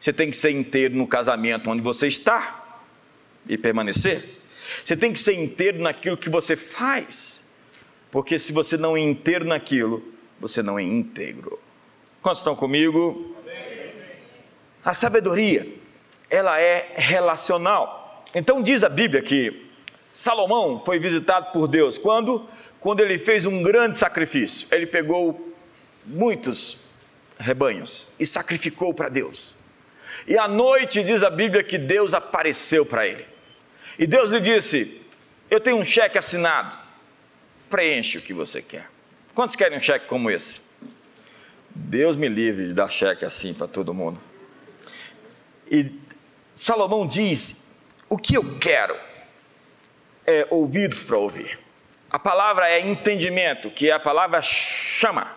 [0.00, 2.80] Você tem que ser inteiro no casamento onde você está
[3.48, 4.24] e permanecer.
[4.84, 7.48] Você tem que ser inteiro naquilo que você faz.
[8.10, 10.02] Porque se você não é inteiro naquilo,
[10.40, 11.58] você não é íntegro.
[12.22, 13.36] Quantos estão comigo?
[14.84, 15.66] A sabedoria,
[16.28, 18.24] ela é relacional.
[18.34, 22.48] Então diz a Bíblia que Salomão foi visitado por Deus quando
[22.80, 24.66] quando ele fez um grande sacrifício.
[24.72, 25.54] Ele pegou
[26.04, 26.78] muitos
[27.38, 29.54] rebanhos e sacrificou para Deus.
[30.26, 33.26] E à noite diz a Bíblia que Deus apareceu para ele.
[33.98, 35.00] E Deus lhe disse:
[35.50, 36.76] Eu tenho um cheque assinado,
[37.68, 38.89] preenche o que você quer.
[39.40, 40.60] Quantos querem um cheque como esse?
[41.70, 44.20] Deus me livre de dar cheque assim para todo mundo.
[45.66, 45.98] E
[46.54, 47.66] Salomão diz:
[48.06, 48.94] O que eu quero
[50.26, 51.58] é ouvidos para ouvir.
[52.10, 55.34] A palavra é entendimento, que é a palavra chama,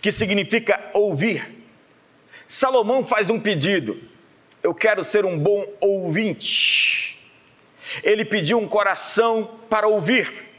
[0.00, 1.64] que significa ouvir.
[2.48, 3.96] Salomão faz um pedido:
[4.60, 7.30] eu quero ser um bom ouvinte.
[8.02, 10.53] Ele pediu um coração para ouvir,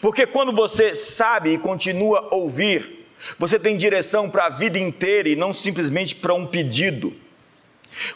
[0.00, 3.06] porque quando você sabe e continua a ouvir,
[3.38, 7.12] você tem direção para a vida inteira e não simplesmente para um pedido.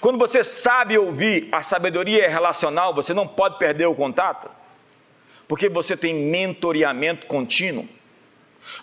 [0.01, 4.49] Quando você sabe ouvir, a sabedoria é relacional, você não pode perder o contato
[5.47, 7.89] porque você tem mentoreamento contínuo,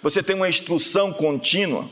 [0.02, 1.90] você tem uma instrução contínua.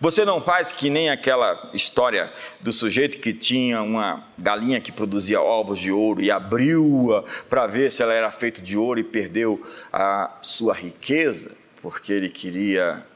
[0.00, 5.40] Você não faz que nem aquela história do sujeito que tinha uma galinha que produzia
[5.40, 9.64] ovos de ouro e abriu-a para ver se ela era feita de ouro e perdeu
[9.92, 13.06] a sua riqueza, porque ele queria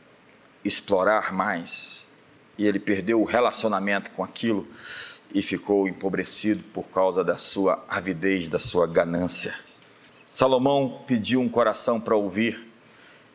[0.64, 2.06] explorar mais.
[2.56, 4.66] e ele perdeu o relacionamento com aquilo
[5.32, 9.54] e ficou empobrecido por causa da sua avidez, da sua ganância.
[10.26, 12.67] Salomão pediu um coração para ouvir,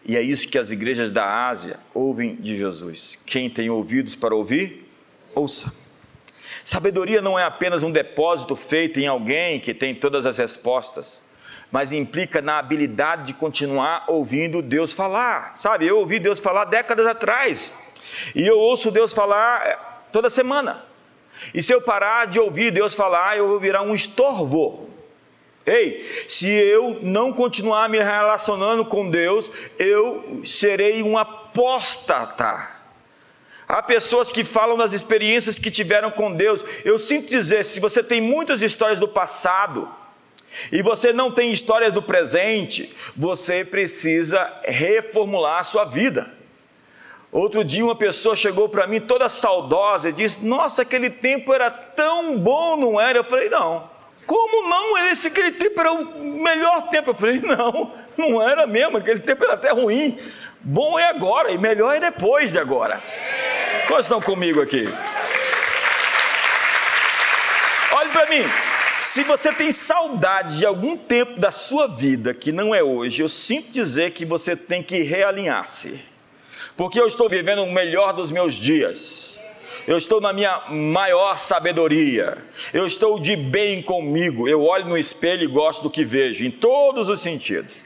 [0.06, 3.18] e é isso que as igrejas da Ásia ouvem de Jesus.
[3.26, 4.90] Quem tem ouvidos para ouvir,
[5.34, 5.74] ouça.
[6.66, 11.22] Sabedoria não é apenas um depósito feito em alguém que tem todas as respostas,
[11.72, 15.54] mas implica na habilidade de continuar ouvindo Deus falar.
[15.56, 17.74] Sabe, eu ouvi Deus falar décadas atrás,
[18.36, 19.80] e eu ouço Deus falar eh,
[20.12, 20.84] toda semana.
[21.54, 24.90] E se eu parar de ouvir Deus falar, eu vou virar um estorvo.
[25.66, 29.50] Ei, se eu não continuar me relacionando com Deus,
[29.80, 32.72] eu serei um apóstata.
[33.68, 36.66] Há pessoas que falam das experiências que tiveram com Deus.
[36.84, 39.90] Eu sinto dizer, se você tem muitas histórias do passado
[40.72, 46.30] e você não tem histórias do presente, você precisa reformular a sua vida.
[47.32, 51.72] Outro dia uma pessoa chegou para mim toda saudosa e disse: "Nossa, aquele tempo era
[51.72, 53.93] tão bom, não era?" Eu falei: "Não.
[54.26, 54.98] Como não?
[55.10, 57.12] Esse aquele tempo era o melhor tempo.
[57.12, 60.20] Eu falei, não, não era mesmo, aquele tempo era até ruim.
[60.62, 63.02] Bom é agora e melhor é depois de agora.
[63.88, 64.88] Quantos estão comigo aqui?
[67.92, 68.44] Olhe para mim.
[69.00, 73.28] Se você tem saudade de algum tempo da sua vida que não é hoje, eu
[73.28, 76.04] sinto dizer que você tem que realinhar-se.
[76.78, 79.38] Porque eu estou vivendo o melhor dos meus dias
[79.88, 82.38] eu estou na minha maior sabedoria,
[82.74, 86.52] eu estou de bem comigo, eu olho no espelho e gosto do que vejo, em
[86.52, 87.82] todos os sentidos.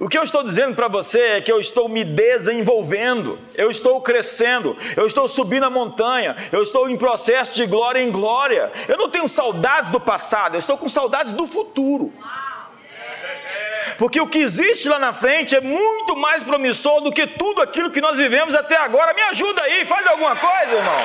[0.00, 4.00] O que eu estou dizendo para você é que eu estou me desenvolvendo, eu estou
[4.00, 8.70] crescendo, eu estou subindo a montanha, eu estou em processo de glória em glória.
[8.86, 12.12] Eu não tenho saudades do passado, eu estou com saudades do futuro
[13.98, 17.90] porque o que existe lá na frente é muito mais promissor do que tudo aquilo
[17.90, 19.12] que nós vivemos até agora.
[19.12, 21.00] Me ajuda aí, faz alguma coisa, irmão.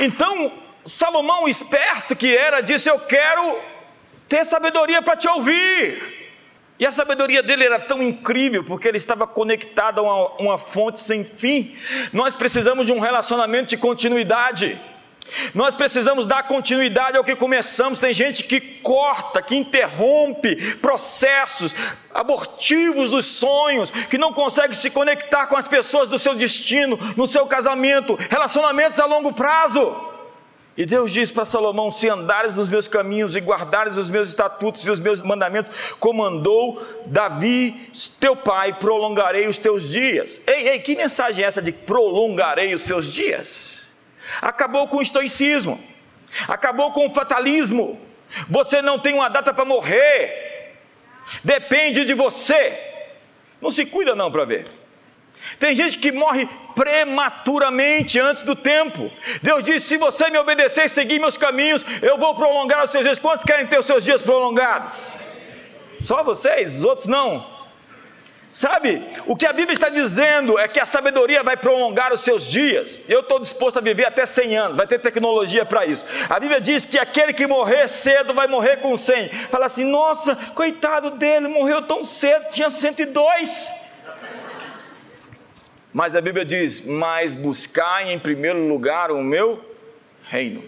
[0.00, 0.52] Então,
[0.84, 3.60] Salomão, esperto que era, disse: Eu quero
[4.28, 6.16] ter sabedoria para te ouvir.
[6.76, 10.98] E a sabedoria dele era tão incrível, porque ele estava conectado a uma, uma fonte
[10.98, 11.76] sem fim.
[12.12, 14.76] Nós precisamos de um relacionamento de continuidade.
[15.54, 17.98] Nós precisamos dar continuidade ao que começamos.
[17.98, 21.74] Tem gente que corta, que interrompe processos
[22.12, 27.26] abortivos dos sonhos, que não consegue se conectar com as pessoas do seu destino, no
[27.26, 30.08] seu casamento, relacionamentos a longo prazo.
[30.78, 34.86] E Deus diz para Salomão: Se andares nos meus caminhos e guardares os meus estatutos
[34.86, 40.40] e os meus mandamentos, comandou Davi, teu pai, prolongarei os teus dias.
[40.46, 43.77] Ei, ei, que mensagem é essa de prolongarei os seus dias?
[44.40, 45.82] Acabou com o estoicismo,
[46.46, 48.00] acabou com o fatalismo.
[48.48, 50.74] Você não tem uma data para morrer,
[51.42, 52.78] depende de você.
[53.60, 54.66] Não se cuida não para ver.
[55.58, 59.10] Tem gente que morre prematuramente antes do tempo.
[59.42, 63.04] Deus disse: se você me obedecer e seguir meus caminhos, eu vou prolongar os seus
[63.04, 63.18] dias.
[63.18, 65.16] Quantos querem ter os seus dias prolongados?
[66.02, 67.57] Só vocês, os outros não.
[68.58, 72.44] Sabe, o que a Bíblia está dizendo é que a sabedoria vai prolongar os seus
[72.44, 73.00] dias.
[73.08, 76.04] Eu estou disposto a viver até 100 anos, vai ter tecnologia para isso.
[76.28, 79.28] A Bíblia diz que aquele que morrer cedo vai morrer com 100.
[79.28, 83.70] Fala assim: nossa, coitado dele, morreu tão cedo, tinha 102.
[85.92, 89.64] Mas a Bíblia diz: Mas buscai em primeiro lugar o meu
[90.24, 90.64] reino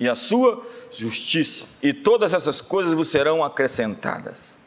[0.00, 4.57] e a sua justiça, e todas essas coisas vos serão acrescentadas.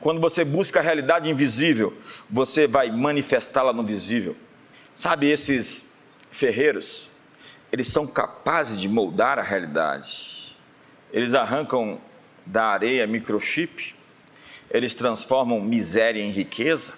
[0.00, 1.94] Quando você busca a realidade invisível,
[2.28, 4.34] você vai manifestá-la no visível.
[4.94, 5.92] Sabe, esses
[6.30, 7.10] ferreiros,
[7.70, 10.56] eles são capazes de moldar a realidade.
[11.12, 12.00] Eles arrancam
[12.46, 13.94] da areia microchip,
[14.70, 16.94] eles transformam miséria em riqueza,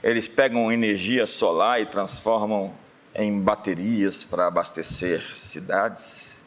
[0.00, 2.72] eles pegam energia solar e transformam
[3.16, 6.44] em baterias para abastecer cidades.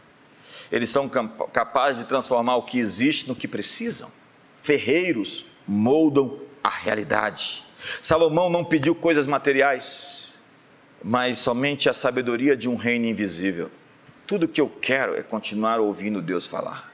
[0.72, 4.10] Eles são capazes de transformar o que existe no que precisam.
[4.62, 7.64] Ferreiros moldam a realidade.
[8.02, 10.38] Salomão não pediu coisas materiais,
[11.04, 13.70] mas somente a sabedoria de um reino invisível.
[14.26, 16.92] Tudo que eu quero é continuar ouvindo Deus falar.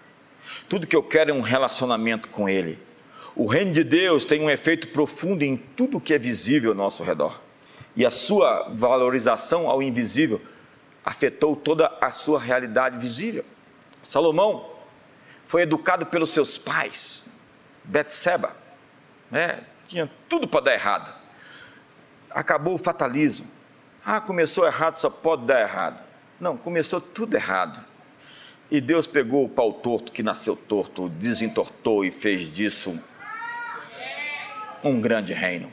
[0.67, 2.78] Tudo que eu quero é um relacionamento com Ele.
[3.36, 7.03] O reino de Deus tem um efeito profundo em tudo que é visível ao nosso
[7.03, 7.41] redor.
[7.95, 10.41] E a sua valorização ao invisível
[11.03, 13.45] afetou toda a sua realidade visível.
[14.03, 14.69] Salomão
[15.47, 17.30] foi educado pelos seus pais,
[17.84, 18.55] Betseba,
[19.32, 19.64] né?
[19.88, 21.14] tinha tudo para dar errado.
[22.30, 23.50] Acabou o fatalismo.
[24.06, 26.04] Ah, começou errado, só pode dar errado.
[26.40, 27.84] Não, começou tudo errado.
[28.70, 32.98] E Deus pegou o pau torto que nasceu torto, desentortou e fez disso
[34.84, 35.72] um grande reino.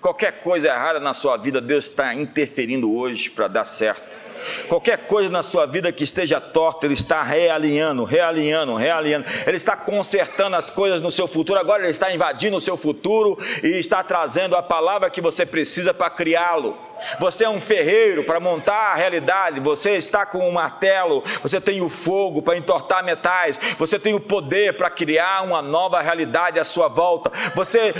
[0.00, 4.20] Qualquer coisa errada na sua vida, Deus está interferindo hoje para dar certo.
[4.68, 9.26] Qualquer coisa na sua vida que esteja torta, Ele está realinhando, realinhando, realinhando.
[9.46, 11.58] Ele está consertando as coisas no seu futuro.
[11.58, 15.92] Agora Ele está invadindo o seu futuro e está trazendo a palavra que você precisa
[15.92, 16.76] para criá-lo.
[17.18, 19.60] Você é um ferreiro para montar a realidade.
[19.60, 21.22] Você está com um martelo.
[21.42, 23.58] Você tem o fogo para entortar metais.
[23.78, 27.30] Você tem o poder para criar uma nova realidade à sua volta.
[27.54, 27.94] Você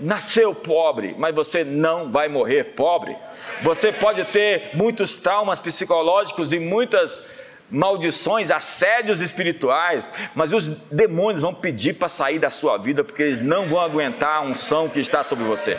[0.00, 3.16] nasceu pobre, mas você não vai morrer pobre.
[3.62, 7.22] Você pode ter muitos traumas psicológicos e muitas
[7.70, 13.38] maldições, assédios espirituais, mas os demônios vão pedir para sair da sua vida porque eles
[13.38, 15.78] não vão aguentar a unção que está sobre você.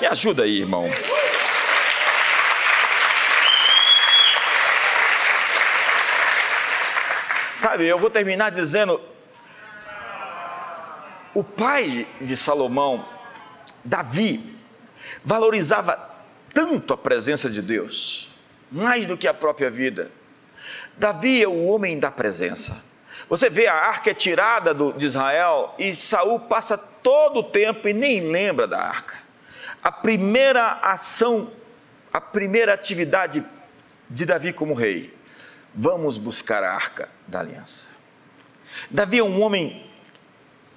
[0.00, 0.88] Me ajuda aí, irmão.
[7.60, 9.00] Sabe, eu vou terminar dizendo:
[11.34, 13.04] o pai de Salomão
[13.88, 14.54] Davi
[15.24, 16.14] valorizava
[16.52, 18.30] tanto a presença de Deus,
[18.70, 20.10] mais do que a própria vida.
[20.96, 22.82] Davi é o homem da presença.
[23.28, 27.88] Você vê a arca é tirada do, de Israel e Saul passa todo o tempo
[27.88, 29.16] e nem lembra da arca.
[29.82, 31.50] A primeira ação,
[32.12, 33.44] a primeira atividade
[34.10, 35.14] de Davi como rei,
[35.74, 37.88] vamos buscar a arca da aliança.
[38.90, 39.88] Davi é um homem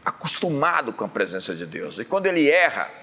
[0.06, 2.00] acostumado com a presença de Deus.
[2.00, 3.01] E quando ele erra,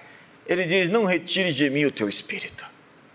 [0.49, 2.66] ele diz: Não retires de mim o teu espírito,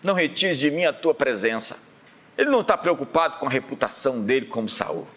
[0.04, 1.92] não retires de mim a tua presença.
[2.38, 5.08] Ele não está preocupado com a reputação dele como Saul.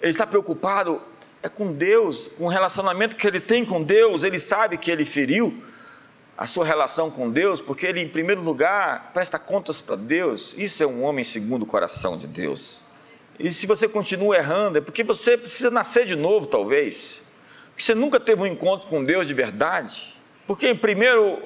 [0.00, 1.00] Ele está preocupado
[1.42, 4.24] é com Deus, com o relacionamento que ele tem com Deus.
[4.24, 5.62] Ele sabe que ele feriu
[6.36, 10.54] a sua relação com Deus, porque ele, em primeiro lugar, presta contas para Deus.
[10.56, 12.84] Isso é um homem segundo o coração de Deus.
[13.38, 17.22] E se você continua errando, é porque você precisa nascer de novo, talvez.
[17.70, 20.14] Porque você nunca teve um encontro com Deus de verdade.
[20.46, 21.42] Porque, em primeiro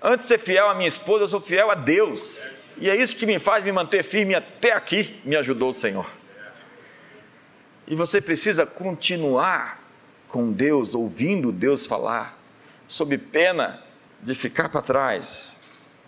[0.00, 2.40] Antes de ser fiel à minha esposa, eu sou fiel a Deus.
[2.76, 6.08] E é isso que me faz me manter firme até aqui, me ajudou o Senhor.
[7.86, 9.82] E você precisa continuar
[10.28, 12.38] com Deus, ouvindo Deus falar,
[12.86, 13.82] sob pena
[14.22, 15.58] de ficar para trás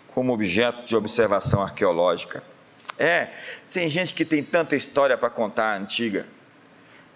[0.09, 2.45] como objeto de observação arqueológica.
[2.99, 3.31] É,
[3.73, 6.27] tem gente que tem tanta história para contar antiga.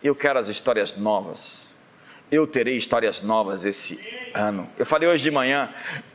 [0.02, 1.63] Eu quero as histórias novas
[2.34, 3.98] eu terei histórias novas esse
[4.34, 4.68] ano.
[4.76, 5.72] Eu falei hoje de manhã,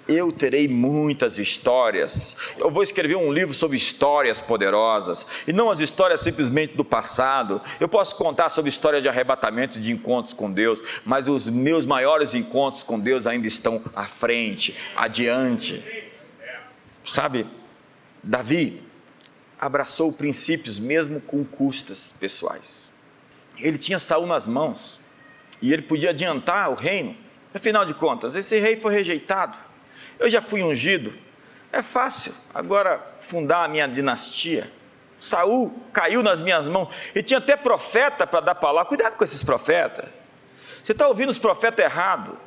[0.07, 2.35] eu terei muitas histórias.
[2.57, 7.61] Eu vou escrever um livro sobre histórias poderosas, e não as histórias simplesmente do passado.
[7.79, 12.35] Eu posso contar sobre histórias de arrebatamento, de encontros com Deus, mas os meus maiores
[12.35, 15.81] encontros com Deus ainda estão à frente, adiante.
[17.05, 17.47] Sabe,
[18.21, 18.83] Davi
[19.57, 22.91] abraçou princípios mesmo com custas pessoais.
[23.57, 24.98] Ele tinha Saul nas mãos
[25.61, 27.15] e ele podia adiantar o reino.
[27.53, 29.57] Afinal de contas, esse rei foi rejeitado.
[30.17, 31.13] Eu já fui ungido.
[31.71, 34.71] É fácil agora fundar a minha dinastia.
[35.19, 36.89] Saul caiu nas minhas mãos.
[37.13, 38.87] E tinha até profeta para dar palavra.
[38.87, 40.05] Cuidado com esses profetas.
[40.83, 42.37] Você está ouvindo os profetas errados.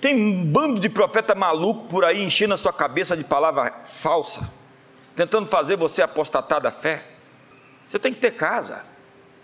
[0.00, 4.50] Tem um bando de profeta maluco por aí enchendo a sua cabeça de palavra falsa,
[5.14, 7.04] tentando fazer você apostatar da fé.
[7.86, 8.84] Você tem que ter casa,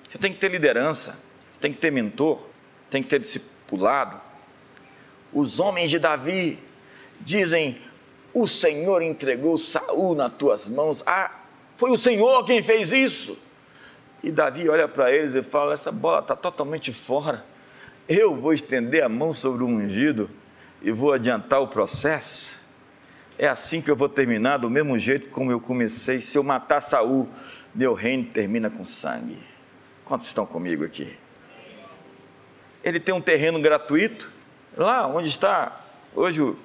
[0.09, 1.19] você tem que ter liderança,
[1.53, 2.53] você tem que ter mentor
[2.95, 4.20] tem que ter discipulado.
[5.32, 6.61] Os homens de Davi
[7.20, 7.80] dizem:
[8.32, 11.03] O Senhor entregou Saul nas tuas mãos.
[11.05, 11.40] Ah,
[11.76, 13.36] foi o Senhor quem fez isso.
[14.22, 17.45] E Davi olha para eles e fala: Essa bola está totalmente fora.
[18.09, 20.30] Eu vou estender a mão sobre o ungido
[20.80, 22.62] e vou adiantar o processo.
[23.36, 26.20] É assim que eu vou terminar, do mesmo jeito como eu comecei.
[26.20, 27.28] Se eu matar Saul,
[27.74, 29.36] meu reino termina com sangue.
[30.05, 31.24] Quantos estão comigo aqui?
[32.85, 34.30] Ele tem um terreno gratuito,
[34.76, 36.57] lá onde está hoje o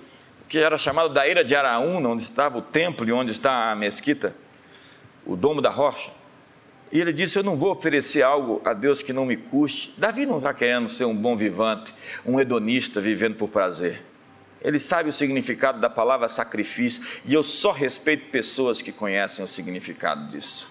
[0.49, 3.76] que era chamado da Eira de Araúna, onde estava o templo e onde está a
[3.76, 4.36] mesquita,
[5.26, 6.11] o domo da rocha.
[6.91, 9.93] E ele disse: Eu não vou oferecer algo a Deus que não me custe.
[9.97, 11.93] Davi não está querendo ser um bom vivante,
[12.26, 14.03] um hedonista vivendo por prazer.
[14.61, 19.47] Ele sabe o significado da palavra sacrifício e eu só respeito pessoas que conhecem o
[19.47, 20.70] significado disso.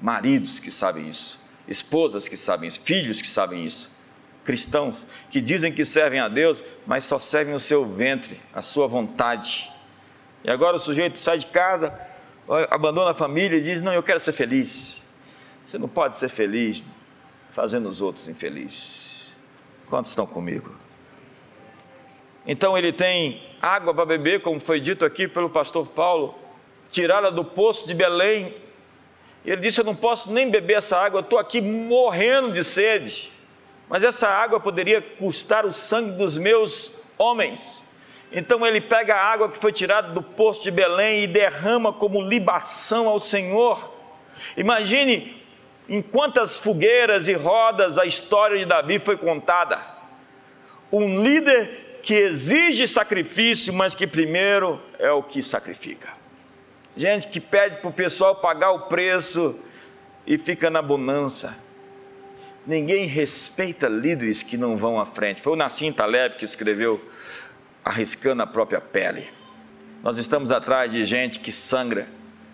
[0.00, 3.90] Maridos que sabem isso, esposas que sabem isso, filhos que sabem isso
[4.46, 8.86] cristãos que dizem que servem a Deus, mas só servem o seu ventre, a sua
[8.86, 9.70] vontade.
[10.44, 11.92] E agora o sujeito sai de casa,
[12.70, 15.02] abandona a família e diz: Não, eu quero ser feliz.
[15.64, 16.84] Você não pode ser feliz
[17.52, 19.32] fazendo os outros infelizes.
[19.86, 20.72] Quantos estão comigo?
[22.46, 26.38] Então ele tem água para beber, como foi dito aqui pelo pastor Paulo,
[26.90, 28.54] tirada do poço de Belém,
[29.44, 33.32] ele disse: Eu não posso nem beber essa água, eu estou aqui morrendo de sede.
[33.88, 37.82] Mas essa água poderia custar o sangue dos meus homens.
[38.32, 42.20] Então ele pega a água que foi tirada do poço de Belém e derrama como
[42.20, 43.94] libação ao Senhor.
[44.56, 45.42] Imagine
[45.88, 49.80] em quantas fogueiras e rodas a história de Davi foi contada.
[50.92, 56.08] Um líder que exige sacrifício, mas que primeiro é o que sacrifica.
[56.96, 59.58] Gente que pede para o pessoal pagar o preço
[60.26, 61.56] e fica na bonança.
[62.66, 65.40] Ninguém respeita líderes que não vão à frente.
[65.40, 67.00] Foi o Nassim Taleb que escreveu
[67.84, 69.28] arriscando a própria pele.
[70.02, 72.08] Nós estamos atrás de gente que sangra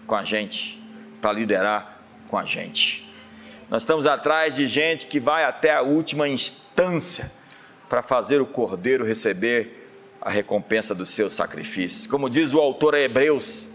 [0.07, 0.83] com a gente,
[1.21, 3.11] para liderar com a gente.
[3.71, 7.33] Nós estamos atrás de gente que vai até a última instância
[7.89, 9.89] para fazer o cordeiro receber
[10.21, 12.07] a recompensa dos seus sacrifícios.
[12.07, 13.69] Como diz o autor a Hebreus,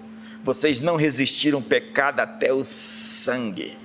[0.43, 3.77] vocês não resistiram pecado até o sangue.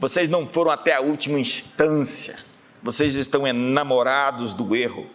[0.00, 2.36] Vocês não foram até a última instância.
[2.82, 5.08] Vocês estão enamorados do erro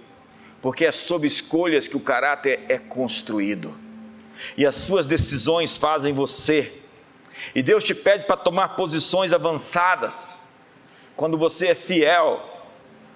[0.61, 3.75] porque é sob escolhas que o caráter é construído.
[4.57, 6.73] E as suas decisões fazem você.
[7.55, 10.43] E Deus te pede para tomar posições avançadas.
[11.15, 12.45] Quando você é fiel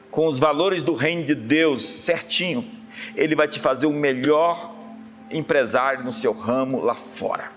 [0.10, 2.70] com os valores do reino de Deus certinho,
[3.16, 4.74] ele vai te fazer o melhor
[5.32, 7.52] empresário no seu ramo lá fora.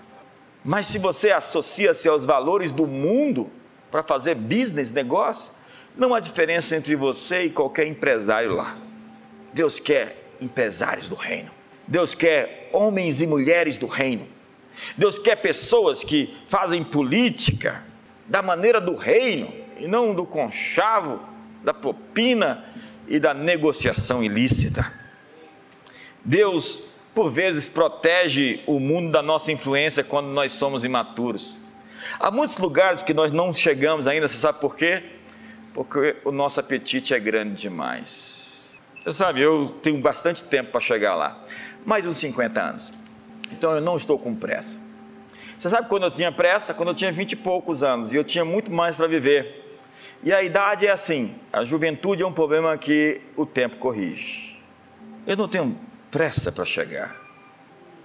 [0.63, 3.49] Mas se você associa-se aos valores do mundo
[3.91, 5.51] para fazer business, negócio,
[5.95, 8.77] não há diferença entre você e qualquer empresário lá.
[9.53, 11.51] Deus quer empresários do reino.
[11.87, 14.27] Deus quer homens e mulheres do reino.
[14.95, 17.83] Deus quer pessoas que fazem política
[18.27, 21.19] da maneira do reino e não do conchavo,
[21.63, 22.65] da propina
[23.07, 24.91] e da negociação ilícita.
[26.23, 26.83] Deus,
[27.15, 31.57] por vezes, protege o mundo da nossa influência quando nós somos imaturos.
[32.19, 35.03] Há muitos lugares que nós não chegamos ainda, você sabe por quê?
[35.73, 38.79] Porque o nosso apetite é grande demais.
[39.03, 41.43] Você sabe, eu tenho bastante tempo para chegar lá,
[41.85, 42.93] mais uns 50 anos.
[43.51, 44.77] Então eu não estou com pressa.
[45.57, 46.73] Você sabe quando eu tinha pressa?
[46.73, 49.79] Quando eu tinha 20 e poucos anos e eu tinha muito mais para viver.
[50.23, 54.61] E a idade é assim: a juventude é um problema que o tempo corrige.
[55.25, 55.77] Eu não tenho
[56.11, 57.26] pressa para chegar.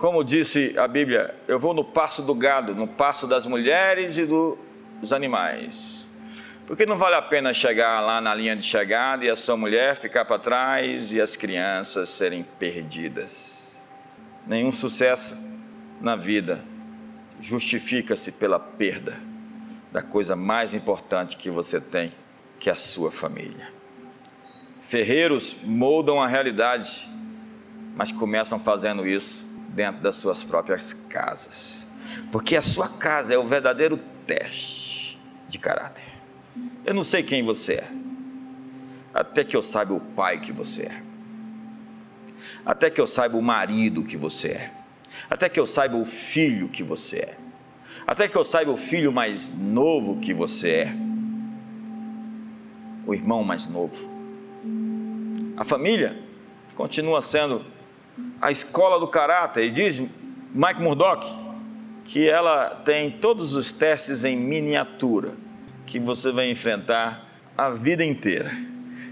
[0.02, 4.26] Como disse a Bíblia, eu vou no passo do gado, no passo das mulheres e
[4.26, 6.08] dos animais.
[6.66, 10.00] Porque não vale a pena chegar lá na linha de chegada e a sua mulher
[10.00, 13.80] ficar para trás e as crianças serem perdidas.
[14.44, 15.40] Nenhum sucesso
[16.00, 16.64] na vida
[17.38, 19.20] justifica-se pela perda
[19.92, 22.12] da coisa mais importante que você tem,
[22.58, 23.68] que é a sua família.
[24.80, 27.08] Ferreiros moldam a realidade,
[27.94, 31.86] mas começam fazendo isso dentro das suas próprias casas.
[32.30, 35.18] Porque a sua casa é o verdadeiro teste
[35.48, 36.04] de caráter.
[36.84, 37.90] Eu não sei quem você é,
[39.14, 41.02] até que eu saiba o pai que você é,
[42.64, 44.72] até que eu saiba o marido que você é,
[45.30, 47.38] até que eu saiba o filho que você é,
[48.06, 50.92] até que eu saiba o filho mais novo que você é,
[53.06, 54.10] o irmão mais novo.
[55.56, 56.16] A família
[56.74, 57.64] continua sendo
[58.42, 60.00] a escola do caráter, e diz
[60.52, 61.24] Mike Murdock
[62.04, 65.34] que ela tem todos os testes em miniatura
[65.86, 67.24] que você vai enfrentar
[67.56, 68.50] a vida inteira.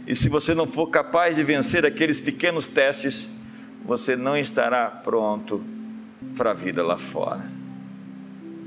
[0.04, 3.30] E se você não for capaz de vencer aqueles pequenos testes,
[3.84, 5.62] você não estará pronto
[6.36, 7.44] para a vida lá fora.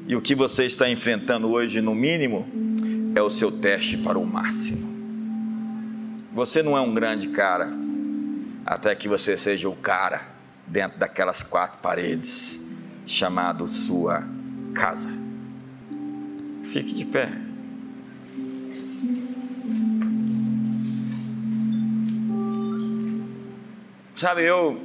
[0.07, 2.47] E o que você está enfrentando hoje, no mínimo,
[3.13, 4.93] é o seu teste para o máximo.
[6.33, 7.69] Você não é um grande cara,
[8.65, 10.32] até que você seja o cara
[10.73, 12.59] dentro daquelas quatro paredes,
[13.05, 14.23] chamado sua
[14.73, 15.09] casa.
[16.63, 17.29] Fique de pé.
[24.15, 24.81] Sabe, eu.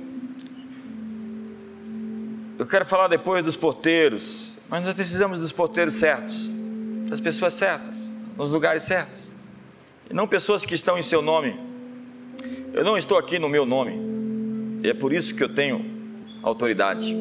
[2.58, 6.50] Eu quero falar depois dos porteiros, mas nós precisamos dos porteiros certos,
[7.08, 9.32] das pessoas certas, nos lugares certos,
[10.10, 11.58] e não pessoas que estão em seu nome.
[12.74, 14.07] Eu não estou aqui no meu nome,
[14.82, 15.84] e é por isso que eu tenho
[16.42, 17.16] autoridade.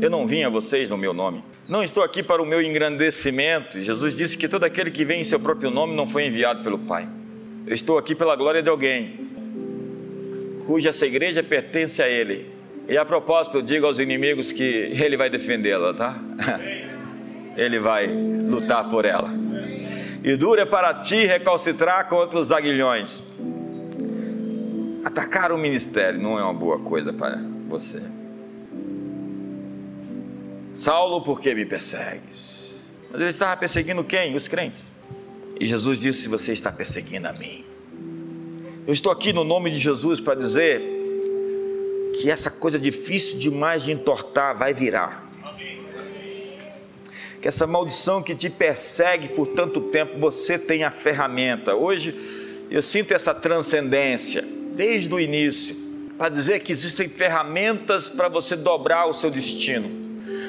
[0.00, 1.42] Eu não vim a vocês no meu nome.
[1.68, 3.80] Não estou aqui para o meu engrandecimento.
[3.80, 6.78] Jesus disse que todo aquele que vem em seu próprio nome não foi enviado pelo
[6.78, 7.08] Pai.
[7.66, 9.26] Eu estou aqui pela glória de alguém
[10.66, 12.50] cuja essa igreja pertence a Ele.
[12.88, 16.18] E a propósito, digo aos inimigos que Ele vai defendê-la, tá?
[17.56, 19.30] Ele vai lutar por ela.
[20.22, 23.22] E dura é para ti recalcitrar contra os aguilhões.
[25.06, 27.38] Atacar o ministério não é uma boa coisa para
[27.68, 28.02] você.
[30.74, 33.00] Saulo, por que me persegues?
[33.12, 34.34] Mas ele estava perseguindo quem?
[34.34, 34.90] Os crentes.
[35.60, 37.64] E Jesus disse: Você está perseguindo a mim.
[38.84, 40.82] Eu estou aqui no nome de Jesus para dizer
[42.20, 45.24] que essa coisa difícil demais de entortar vai virar.
[47.40, 51.76] Que essa maldição que te persegue por tanto tempo, você tem a ferramenta.
[51.76, 52.12] Hoje
[52.68, 55.74] eu sinto essa transcendência, desde o início,
[56.18, 59.90] para dizer que existem ferramentas para você dobrar o seu destino,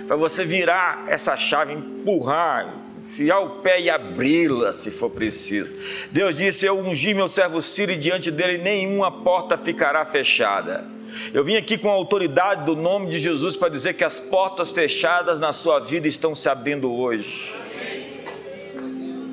[0.05, 5.75] para você virar essa chave, empurrar, enfiar o pé e abri-la se for preciso.
[6.11, 10.85] Deus disse: Eu ungi meu servo Ciro e diante dele nenhuma porta ficará fechada.
[11.33, 14.71] Eu vim aqui com a autoridade do nome de Jesus para dizer que as portas
[14.71, 17.53] fechadas na sua vida estão se abrindo hoje.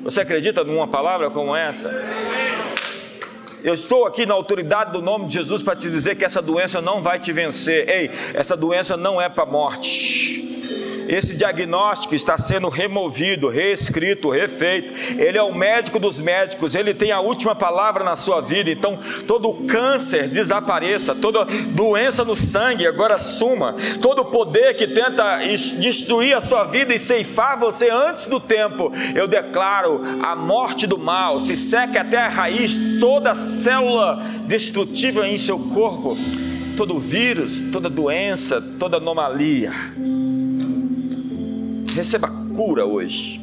[0.03, 1.89] Você acredita numa palavra como essa?
[3.65, 6.79] Eu estou aqui na autoridade do nome de Jesus para te dizer que essa doença
[6.79, 7.89] não vai te vencer.
[7.89, 10.44] Ei, essa doença não é para morte
[11.07, 14.93] esse diagnóstico está sendo removido, reescrito, refeito.
[15.19, 18.69] Ele é o médico dos médicos, ele tem a última palavra na sua vida.
[18.69, 18.97] Então,
[19.27, 25.39] todo câncer desapareça, toda doença no sangue agora suma, todo poder que tenta
[25.79, 30.97] destruir a sua vida e ceifar você antes do tempo, eu declaro a morte do
[30.97, 36.17] mal, se seque até a raiz toda célula destrutiva em seu corpo,
[36.77, 39.71] todo vírus, toda doença, toda anomalia
[41.95, 43.39] receba cura hoje.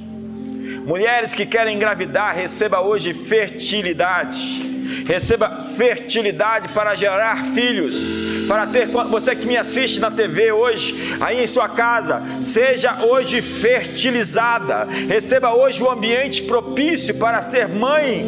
[0.84, 4.70] Mulheres que querem engravidar, receba hoje fertilidade.
[5.06, 8.04] Receba fertilidade para gerar filhos,
[8.46, 13.40] para ter você que me assiste na TV hoje, aí em sua casa, seja hoje
[13.40, 14.86] fertilizada.
[15.08, 18.26] Receba hoje o um ambiente propício para ser mãe.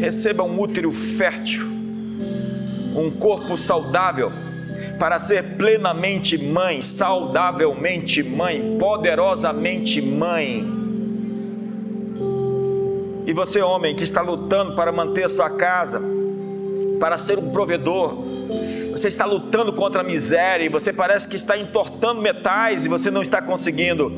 [0.00, 1.64] Receba um útero fértil,
[2.96, 4.32] um corpo saudável
[5.00, 10.62] para ser plenamente mãe, saudavelmente mãe, poderosamente mãe.
[13.26, 16.02] E você, homem, que está lutando para manter a sua casa,
[17.00, 18.22] para ser um provedor,
[18.90, 23.10] você está lutando contra a miséria e você parece que está entortando metais e você
[23.10, 24.12] não está conseguindo.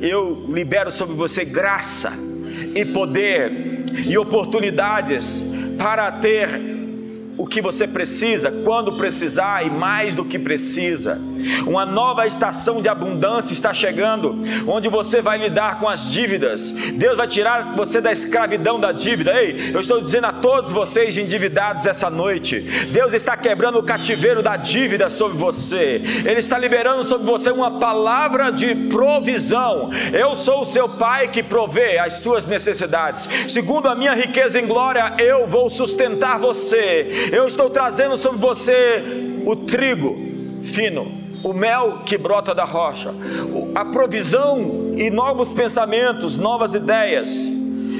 [0.00, 2.14] Eu libero sobre você graça
[2.74, 5.44] e poder e oportunidades
[5.76, 6.48] para ter
[7.36, 11.18] o que você precisa, quando precisar e mais do que precisa.
[11.66, 16.72] Uma nova estação de abundância está chegando, onde você vai lidar com as dívidas.
[16.94, 19.32] Deus vai tirar você da escravidão da dívida.
[19.40, 22.60] Ei, eu estou dizendo a todos vocês endividados essa noite:
[22.92, 26.00] Deus está quebrando o cativeiro da dívida sobre você.
[26.24, 29.90] Ele está liberando sobre você uma palavra de provisão.
[30.12, 33.28] Eu sou o seu pai que provê as suas necessidades.
[33.48, 37.30] Segundo a minha riqueza em glória, eu vou sustentar você.
[37.32, 39.02] Eu estou trazendo sobre você
[39.44, 40.16] o trigo
[40.62, 43.14] fino o mel que brota da rocha,
[43.74, 47.30] a provisão e novos pensamentos, novas ideias.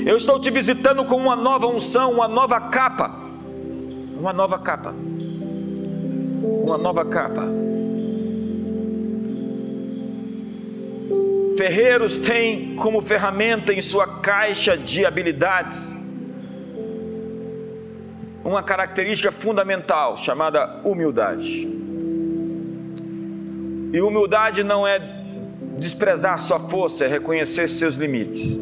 [0.06, 3.14] Eu estou te visitando com uma nova unção, uma nova capa.
[4.18, 4.94] Uma nova capa.
[6.42, 7.44] Uma nova capa.
[11.56, 15.94] Ferreiros têm como ferramenta em sua caixa de habilidades
[18.44, 21.83] uma característica fundamental chamada humildade.
[23.94, 25.00] E humildade não é
[25.78, 28.58] desprezar sua força, é reconhecer seus limites.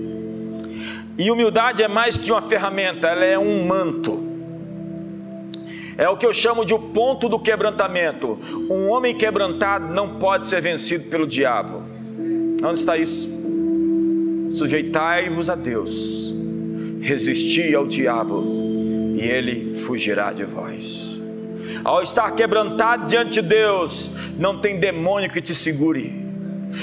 [1.16, 4.22] E humildade é mais que uma ferramenta, ela é um manto.
[5.96, 8.38] É o que eu chamo de o ponto do quebrantamento.
[8.68, 11.82] Um homem quebrantado não pode ser vencido pelo diabo.
[12.62, 13.30] Onde está isso?
[14.52, 16.30] Sujeitai-vos a Deus,
[17.00, 18.44] resisti ao diabo,
[19.16, 21.16] e ele fugirá de vós.
[21.82, 26.10] Ao estar quebrantado diante de Deus, não tem demônio que te segure,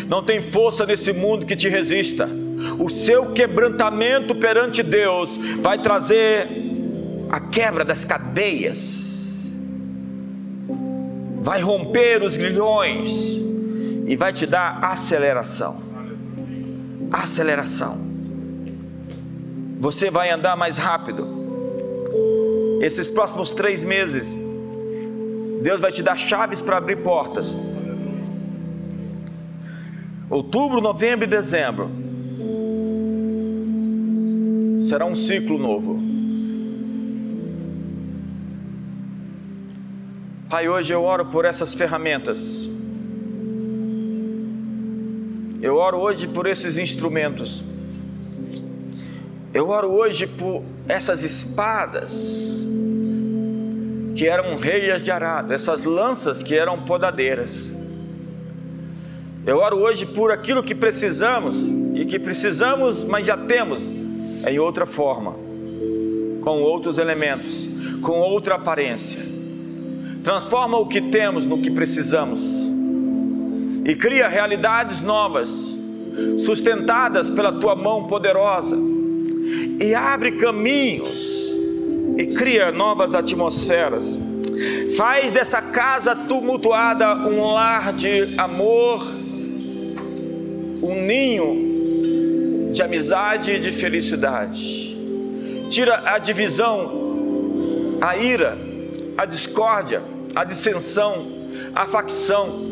[0.08, 2.30] não tem força nesse mundo que te resista.
[2.78, 6.48] O seu quebrantamento perante Deus vai trazer
[7.30, 9.56] a quebra das cadeias,
[11.42, 13.40] vai romper os grilhões
[14.08, 15.82] e vai te dar aceleração.
[17.12, 17.98] Aceleração.
[19.80, 21.26] Você vai andar mais rápido.
[22.82, 24.38] Esses próximos três meses,
[25.62, 27.56] Deus vai te dar chaves para abrir portas.
[30.30, 31.90] Outubro, novembro e dezembro
[34.90, 36.00] será um ciclo novo.
[40.50, 42.68] Pai, hoje eu oro por essas ferramentas.
[45.62, 47.64] Eu oro hoje por esses instrumentos.
[49.54, 52.66] Eu oro hoje por essas espadas
[54.16, 57.76] que eram reias de arado, essas lanças que eram podadeiras.
[59.46, 63.82] Eu oro hoje por aquilo que precisamos e que precisamos, mas já temos
[64.48, 65.36] em outra forma,
[66.42, 67.68] com outros elementos,
[68.02, 69.20] com outra aparência.
[70.24, 72.42] Transforma o que temos no que precisamos
[73.86, 75.78] e cria realidades novas,
[76.38, 78.78] sustentadas pela tua mão poderosa,
[79.80, 81.49] e abre caminhos
[82.18, 84.20] e cria novas atmosferas.
[84.98, 89.06] Faz dessa casa tumultuada um lar de amor,
[90.84, 94.98] um ninho de amizade e de felicidade.
[95.70, 98.58] Tira a divisão, a ira,
[99.18, 100.02] a discórdia,
[100.36, 101.26] a dissensão,
[101.74, 102.68] a facção.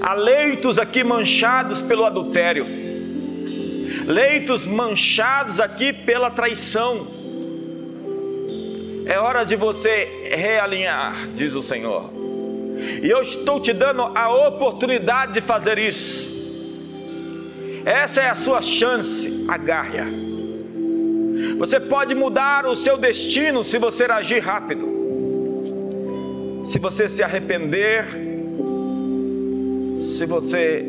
[0.00, 2.64] Há leitos aqui manchados pelo adultério,
[4.06, 7.21] leitos manchados aqui pela traição
[9.06, 12.10] é hora de você realinhar, diz o Senhor.
[13.02, 16.30] E eu estou te dando a oportunidade de fazer isso.
[17.84, 20.06] Essa é a sua chance, agarre-a.
[21.58, 25.02] Você pode mudar o seu destino se você agir rápido.
[26.64, 28.06] Se você se arrepender,
[29.96, 30.86] se você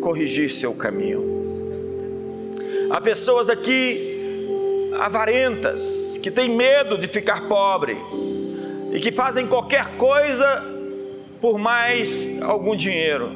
[0.00, 1.34] corrigir seu caminho.
[2.90, 4.15] Há pessoas aqui
[5.00, 7.96] avarentas, que têm medo de ficar pobre
[8.92, 10.64] e que fazem qualquer coisa
[11.40, 13.30] por mais algum dinheiro.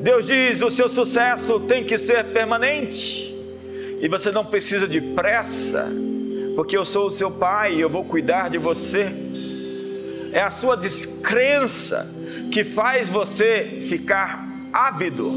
[0.00, 3.34] Deus diz: o seu sucesso tem que ser permanente
[4.00, 5.88] e você não precisa de pressa,
[6.54, 9.10] porque eu sou o seu pai e eu vou cuidar de você.
[10.32, 12.06] É a sua descrença
[12.52, 15.32] que faz você ficar ávido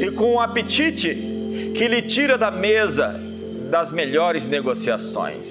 [0.00, 1.14] e com um apetite
[1.74, 3.20] que lhe tira da mesa
[3.70, 5.46] das melhores negociações.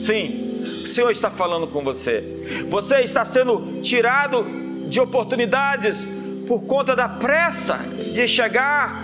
[0.00, 2.66] Sim, o Senhor está falando com você.
[2.68, 4.44] Você está sendo tirado
[4.88, 5.98] de oportunidades
[6.46, 7.78] por conta da pressa
[8.14, 9.02] de chegar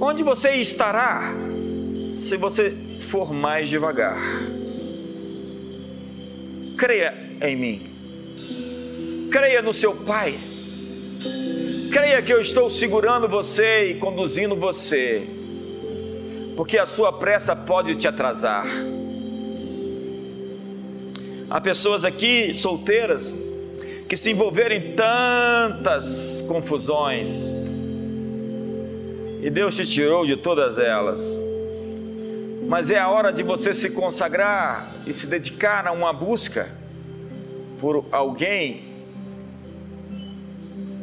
[0.00, 1.32] onde você estará
[2.10, 4.18] se você for mais devagar.
[6.76, 9.28] Creia em mim.
[9.30, 10.38] Creia no seu Pai.
[11.92, 15.37] Creia que eu estou segurando você e conduzindo você
[16.58, 18.66] porque a sua pressa pode te atrasar.
[21.48, 23.32] Há pessoas aqui solteiras
[24.08, 27.54] que se envolveram em tantas confusões
[29.40, 31.38] e Deus te tirou de todas elas.
[32.66, 36.70] Mas é a hora de você se consagrar e se dedicar a uma busca
[37.80, 38.82] por alguém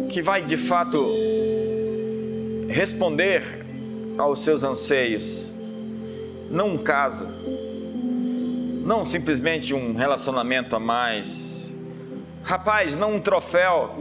[0.09, 1.01] que vai de fato
[2.67, 3.64] responder
[4.17, 5.51] aos seus anseios.
[6.49, 7.27] Não um caso,
[8.83, 11.73] não simplesmente um relacionamento a mais.
[12.43, 13.95] Rapaz, não um troféu.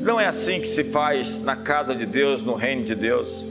[0.00, 3.44] Não é assim que se faz na casa de Deus, no reino de Deus.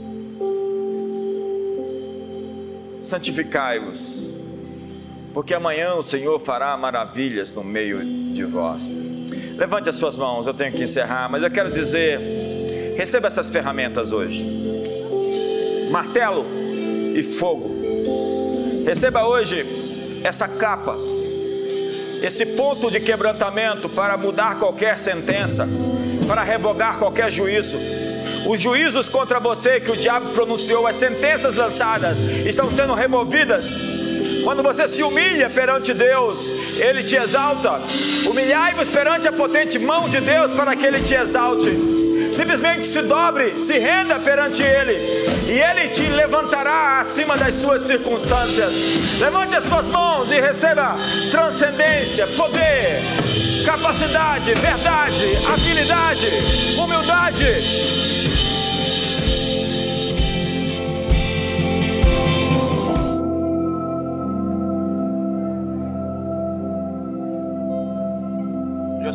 [3.00, 4.30] Santificai-vos,
[5.32, 8.82] porque amanhã o Senhor fará maravilhas no meio de vós.
[9.56, 12.18] Levante as suas mãos, eu tenho que encerrar, mas eu quero dizer:
[12.96, 14.62] receba essas ferramentas hoje
[15.90, 16.44] martelo
[17.14, 17.70] e fogo.
[18.86, 19.64] Receba hoje
[20.24, 20.96] essa capa,
[22.22, 25.68] esse ponto de quebrantamento para mudar qualquer sentença,
[26.26, 27.76] para revogar qualquer juízo.
[28.48, 33.80] Os juízos contra você que o diabo pronunciou, as sentenças lançadas, estão sendo removidas.
[34.42, 37.80] Quando você se humilha perante Deus, Ele te exalta.
[38.28, 42.01] Humilhai-vos perante a potente mão de Deus para que Ele te exalte.
[42.32, 44.92] Simplesmente se dobre, se renda perante Ele,
[45.46, 48.74] e Ele te levantará acima das suas circunstâncias.
[49.20, 50.96] Levante as suas mãos e receba
[51.30, 53.02] transcendência, poder,
[53.66, 56.28] capacidade, verdade, habilidade,
[56.78, 58.51] humildade.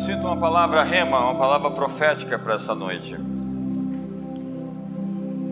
[0.08, 3.14] Sinto uma palavra rema, uma palavra profética para essa noite.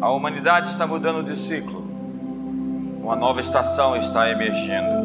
[0.01, 1.81] A humanidade está mudando de ciclo.
[3.03, 5.05] Uma nova estação está emergindo.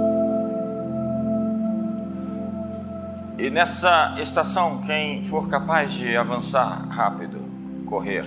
[3.38, 7.42] E nessa estação, quem for capaz de avançar rápido,
[7.86, 8.26] correr,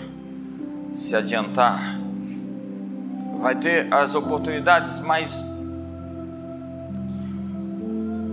[0.94, 1.80] se adiantar,
[3.40, 5.42] vai ter as oportunidades mais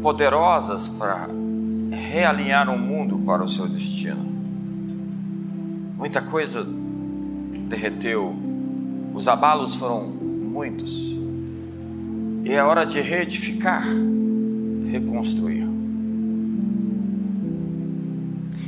[0.03, 1.29] poderosas para
[2.11, 4.25] realinhar o mundo para o seu destino.
[5.97, 6.67] Muita coisa
[7.69, 8.35] derreteu,
[9.13, 10.91] os abalos foram muitos,
[12.43, 13.85] e é hora de reedificar,
[14.91, 15.69] reconstruir.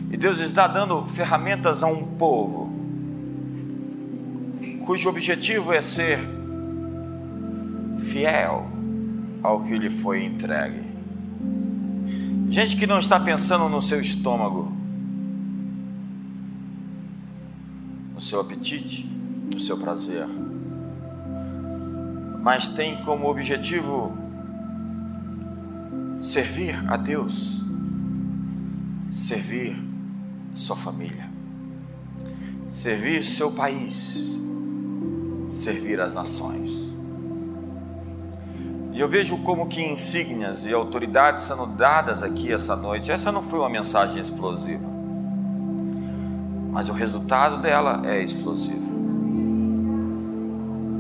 [0.10, 2.72] E Deus está dando ferramentas a um povo
[4.86, 6.20] cujo objetivo é ser
[8.10, 8.68] fiel
[9.42, 10.93] ao que lhe foi entregue.
[12.54, 14.72] Gente que não está pensando no seu estômago,
[18.14, 19.10] no seu apetite,
[19.52, 20.28] no seu prazer,
[22.44, 24.16] mas tem como objetivo
[26.22, 27.64] servir a Deus,
[29.10, 29.76] servir
[30.54, 31.28] sua família,
[32.70, 34.40] servir seu país,
[35.52, 36.83] servir as nações.
[38.94, 43.12] E eu vejo como que insígnias e autoridades sendo dadas aqui essa noite.
[43.12, 44.88] Essa não foi uma mensagem explosiva,
[46.70, 48.94] mas o resultado dela é explosivo.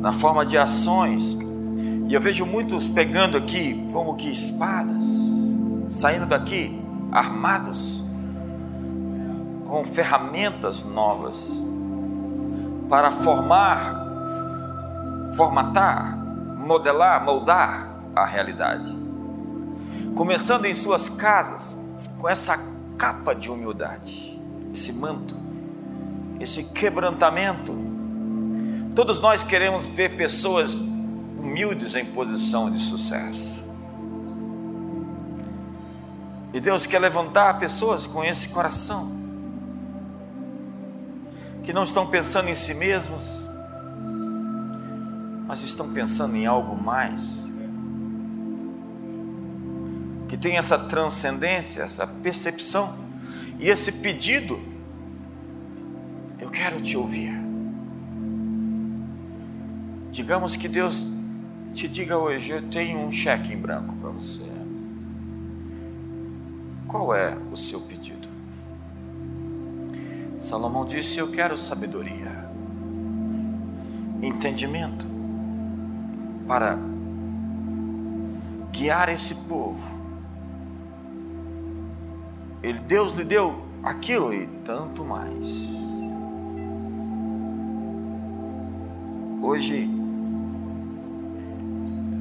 [0.02, 1.38] Na forma de ações,
[2.10, 5.06] e eu vejo muitos pegando aqui como que espadas,
[5.91, 6.82] saindo daqui
[7.12, 8.04] armados,
[9.68, 11.48] com ferramentas novas,
[12.89, 14.04] para formar,
[15.38, 16.22] formatar
[16.64, 18.95] modelar, moldar a realidade.
[20.16, 21.76] Começando em suas casas,
[22.18, 22.57] com essa
[22.97, 24.39] capa de humildade,
[24.74, 25.36] esse manto,
[26.39, 27.74] esse quebrantamento.
[28.95, 33.64] Todos nós queremos ver pessoas humildes em posição de sucesso.
[36.53, 39.11] E Deus quer levantar pessoas com esse coração,
[41.64, 43.43] que não estão pensando em si mesmos,
[45.54, 47.47] mas estão pensando em algo mais.
[50.28, 52.97] Que tem essa transcendência, essa percepção
[53.60, 54.60] e esse pedido.
[56.39, 57.32] Eu quero te ouvir.
[60.12, 61.04] Digamos que Deus
[61.72, 64.41] te diga hoje: eu tenho um cheque em branco para você.
[66.88, 68.28] Qual é o seu pedido?
[70.39, 72.49] Salomão disse: Eu quero sabedoria,
[74.20, 75.12] entendimento,
[76.48, 76.78] para
[78.72, 80.02] guiar esse povo.
[82.62, 85.74] Ele, Deus lhe deu aquilo e tanto mais.
[89.41, 89.89] Hoje,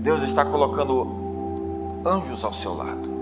[0.02, 3.12] Deus está colocando anjos ao seu lado.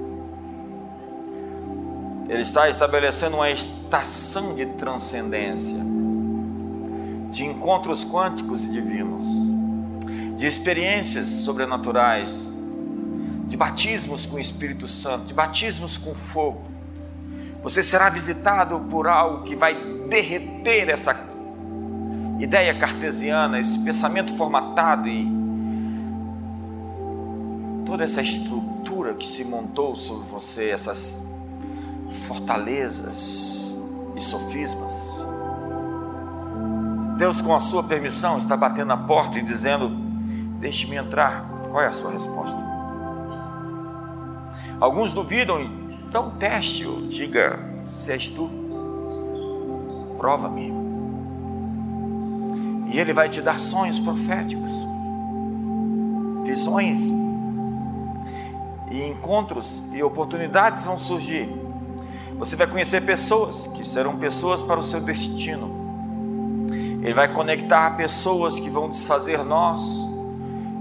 [2.28, 5.78] Ele está estabelecendo uma estação de transcendência,
[7.28, 9.49] de encontros quânticos e divinos
[10.40, 12.48] de experiências sobrenaturais,
[13.46, 16.62] de batismos com o Espírito Santo, de batismos com fogo.
[17.62, 19.74] Você será visitado por algo que vai
[20.08, 21.14] derreter essa
[22.38, 25.30] ideia cartesiana, esse pensamento formatado e
[27.84, 31.20] toda essa estrutura que se montou sobre você, essas
[32.26, 33.76] fortalezas
[34.16, 35.20] e sofismas.
[37.18, 40.08] Deus, com a sua permissão, está batendo na porta e dizendo:
[40.60, 41.48] Deixe-me entrar.
[41.70, 42.62] Qual é a sua resposta?
[44.78, 45.62] Alguns duvidam,
[46.06, 47.06] então teste -o.
[47.08, 48.48] diga se és tu.
[50.18, 50.70] Prova-me.
[52.92, 54.72] E ele vai te dar sonhos proféticos,
[56.44, 57.10] visões
[58.90, 61.48] e encontros e oportunidades vão surgir.
[62.36, 65.70] Você vai conhecer pessoas que serão pessoas para o seu destino.
[67.02, 70.09] Ele vai conectar pessoas que vão desfazer nós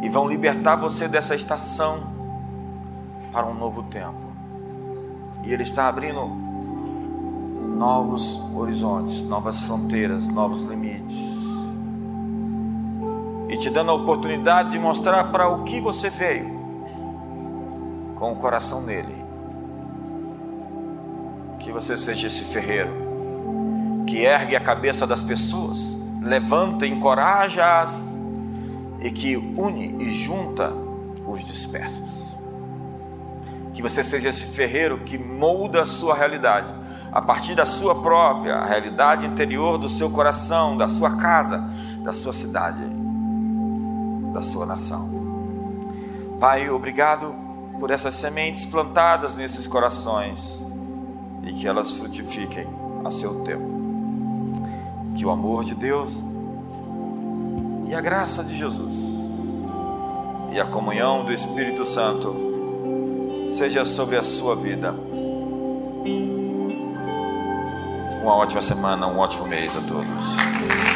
[0.02, 2.00] e vão libertar você dessa estação
[3.32, 4.30] para um novo tempo.
[5.44, 6.26] E Ele está abrindo
[7.78, 11.18] novos horizontes, novas fronteiras, novos limites.
[13.50, 16.50] E te dando a oportunidade de mostrar para o que você veio,
[18.16, 19.16] com o coração nele.
[21.60, 23.10] Que você seja esse ferreiro
[24.06, 28.19] que ergue a cabeça das pessoas, levanta, encoraja-as
[29.02, 30.74] e que une e junta
[31.26, 32.38] os dispersos.
[33.74, 36.68] Que você seja esse ferreiro que molda a sua realidade
[37.12, 41.64] a partir da sua própria realidade interior do seu coração, da sua casa,
[42.04, 42.84] da sua cidade,
[44.34, 45.10] da sua nação.
[46.40, 47.34] Pai, obrigado
[47.80, 50.64] por essas sementes plantadas nesses corações
[51.44, 52.68] e que elas frutifiquem
[53.06, 53.80] a seu tempo.
[55.16, 56.24] Que o amor de Deus
[57.90, 58.96] e a graça de Jesus
[60.54, 62.36] e a comunhão do Espírito Santo
[63.58, 64.94] seja sobre a sua vida.
[68.22, 70.89] Uma ótima semana, um ótimo mês a todos.